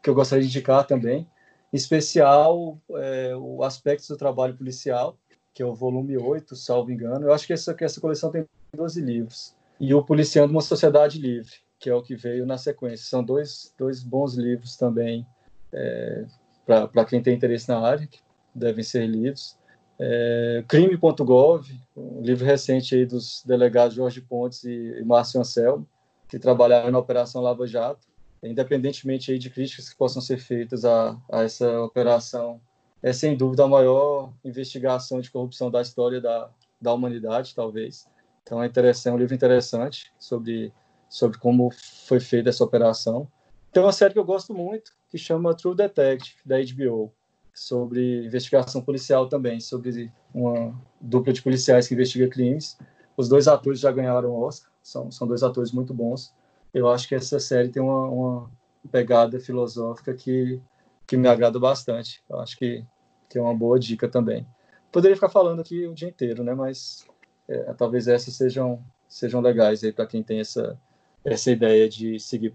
que 0.03 0.11
eu 0.11 0.15
gostaria 0.15 0.43
de 0.43 0.51
indicar 0.51 0.87
também. 0.87 1.27
Em 1.73 1.77
especial, 1.77 2.79
é, 2.97 3.35
o 3.35 3.63
Aspectos 3.63 4.09
do 4.09 4.17
Trabalho 4.17 4.57
Policial, 4.57 5.17
que 5.55 5.63
é 5.63 5.67
o 5.67 5.75
volume 5.75 6.19
8, 6.19 6.55
salvo 6.55 6.91
engano. 6.91 7.27
Eu 7.27 7.33
acho 7.33 7.47
que 7.47 7.53
essa, 7.53 7.73
que 7.73 7.85
essa 7.85 8.01
coleção 8.01 8.31
tem 8.31 8.47
12 8.75 9.01
livros. 9.01 9.55
E 9.81 9.95
o 9.95 10.03
Policiando 10.03 10.53
uma 10.53 10.61
Sociedade 10.61 11.19
Livre, 11.19 11.53
que 11.83 11.91
é 11.91 11.95
o 11.95 12.01
que 12.01 12.15
veio 12.15 12.47
na 12.47 12.57
sequência. 12.57 13.05
São 13.07 13.25
dois, 13.25 13.75
dois 13.77 14.05
bons 14.05 14.35
livros 14.35 14.77
também 14.77 15.27
é, 15.73 16.25
para 16.65 17.05
quem 17.05 17.21
tem 17.21 17.35
interesse 17.35 17.69
na 17.69 17.81
área, 17.81 18.07
que 18.07 18.21
devem 18.55 18.85
ser 18.85 19.05
lidos. 19.05 19.59
É, 19.99 20.65
Crime.gov, 20.69 21.69
um 21.97 22.23
livro 22.23 22.45
recente 22.45 22.95
aí 22.95 23.05
dos 23.05 23.43
delegados 23.45 23.97
Jorge 23.97 24.21
Pontes 24.21 24.63
e, 24.63 24.71
e 24.71 25.05
Márcio 25.05 25.41
Anselmo, 25.41 25.85
que 26.29 26.39
trabalharam 26.39 26.93
na 26.93 27.01
Operação 27.01 27.43
Lava 27.43 27.67
Jato. 27.67 28.07
Independentemente 28.41 29.33
aí 29.33 29.39
de 29.39 29.51
críticas 29.51 29.89
que 29.89 29.97
possam 29.97 30.23
ser 30.23 30.39
feitas 30.39 30.85
a, 30.85 31.17
a 31.31 31.43
essa 31.43 31.81
operação, 31.83 32.61
é 33.03 33.13
sem 33.13 33.37
dúvida 33.37 33.65
a 33.65 33.69
maior 33.69 34.33
investigação 34.45 35.21
de 35.21 35.31
corrupção 35.31 35.69
da 35.69 35.83
história 35.83 36.21
da, 36.21 36.49
da 36.81 36.93
humanidade, 36.93 37.57
talvez. 37.57 38.07
Então 38.45 38.63
é 38.63 38.67
interessante, 38.67 39.13
é 39.13 39.17
um 39.17 39.19
livro 39.19 39.35
interessante 39.35 40.13
sobre 40.19 40.73
sobre 41.13 41.39
como 41.39 41.71
foi 42.07 42.19
feita 42.19 42.49
essa 42.49 42.65
operação. 42.65 43.29
Tem 43.71 43.83
uma 43.83 43.93
série 43.93 44.15
que 44.15 44.19
eu 44.19 44.25
gosto 44.25 44.55
muito, 44.55 44.93
que 45.11 45.19
chama 45.19 45.55
True 45.55 45.77
Detective, 45.77 46.37
da 46.43 46.57
HBO, 46.59 47.13
sobre 47.53 48.25
investigação 48.25 48.81
policial 48.81 49.29
também, 49.29 49.61
sobre 49.61 50.11
uma 50.35 50.75
dupla 50.99 51.31
de 51.31 51.43
policiais 51.43 51.87
que 51.87 51.93
investiga 51.93 52.27
crimes. 52.29 52.79
Os 53.15 53.29
dois 53.29 53.47
atores 53.47 53.79
já 53.79 53.93
ganharam 53.93 54.35
Oscar, 54.35 54.73
são, 54.83 55.11
são 55.11 55.29
dois 55.29 55.43
atores 55.43 55.71
muito 55.71 55.93
bons. 55.93 56.35
Eu 56.73 56.89
acho 56.89 57.07
que 57.07 57.15
essa 57.15 57.39
série 57.39 57.69
tem 57.69 57.83
uma, 57.83 58.07
uma 58.07 58.51
pegada 58.91 59.39
filosófica 59.39 60.15
que, 60.15 60.63
que 61.07 61.19
me 61.19 61.29
agrada 61.29 61.59
bastante. 61.59 62.23
Eu 62.27 62.41
acho 62.41 62.57
que, 62.57 62.87
que 63.29 63.37
é 63.37 63.43
uma 63.43 63.55
boa 63.55 63.79
dica 63.79 64.09
também. 64.09 64.47
Poderia 64.91 65.15
ficar 65.15 65.29
falando 65.29 65.61
aqui 65.61 65.87
o 65.87 65.93
dia 65.93 66.09
inteiro, 66.09 66.43
né? 66.43 66.55
Mas 66.55 67.07
é, 67.47 67.75
talvez 67.75 68.09
essas 68.09 68.35
sejam, 68.35 68.83
sejam 69.07 69.43
legais 69.43 69.85
aí 69.85 69.93
para 69.93 70.07
quem 70.07 70.23
tem 70.23 70.41
essa, 70.41 70.81
essa 71.25 71.51
ideia 71.51 71.89
de 71.89 72.19
seguir 72.19 72.55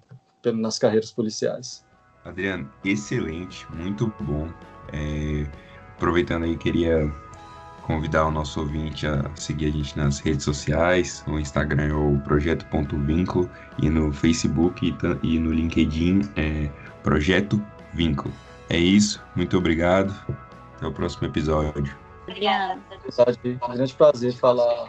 nas 0.54 0.80
carreiras 0.80 1.12
policiais. 1.12 1.86
Adriano, 2.24 2.70
excelente, 2.84 3.66
muito 3.74 4.14
bom. 4.22 4.50
É, 4.94 5.46
aproveitando 5.96 6.44
aí, 6.44 6.58
queria 6.58 7.12
convidar 7.84 8.26
o 8.26 8.32
nosso 8.32 8.60
ouvinte 8.60 9.08
a 9.08 9.30
seguir 9.36 9.68
a 9.68 9.72
gente 9.72 9.98
nas 9.98 10.20
redes 10.20 10.44
sociais, 10.44 11.24
no 11.26 11.40
Instagram 11.40 11.88
é 11.88 11.94
o 11.94 12.20
projeto.vínculo 12.20 13.50
e 13.82 13.90
no 13.90 14.12
Facebook 14.12 14.94
e 15.24 15.40
no 15.40 15.54
LinkedIn 15.54 16.22
é 16.36 16.70
Projeto 17.02 17.64
Vínculo. 17.94 18.34
É 18.70 18.78
isso, 18.78 19.24
muito 19.36 19.58
obrigado. 19.58 20.14
Até 20.76 20.86
o 20.86 20.92
próximo 20.92 21.28
episódio. 21.28 22.07
Obrigada. 22.28 22.82
Um 23.64 23.74
grande 23.74 23.94
prazer 23.94 24.34
falar 24.34 24.86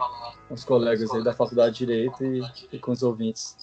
com 0.47 0.53
os 0.53 0.65
colegas 0.65 1.09
aí 1.11 1.23
da 1.23 1.33
Faculdade 1.33 1.77
de 1.77 1.85
Direito 1.85 2.23
e, 2.25 2.41
e 2.73 2.79
com 2.79 2.91
os 2.91 3.01
ouvintes. 3.01 3.55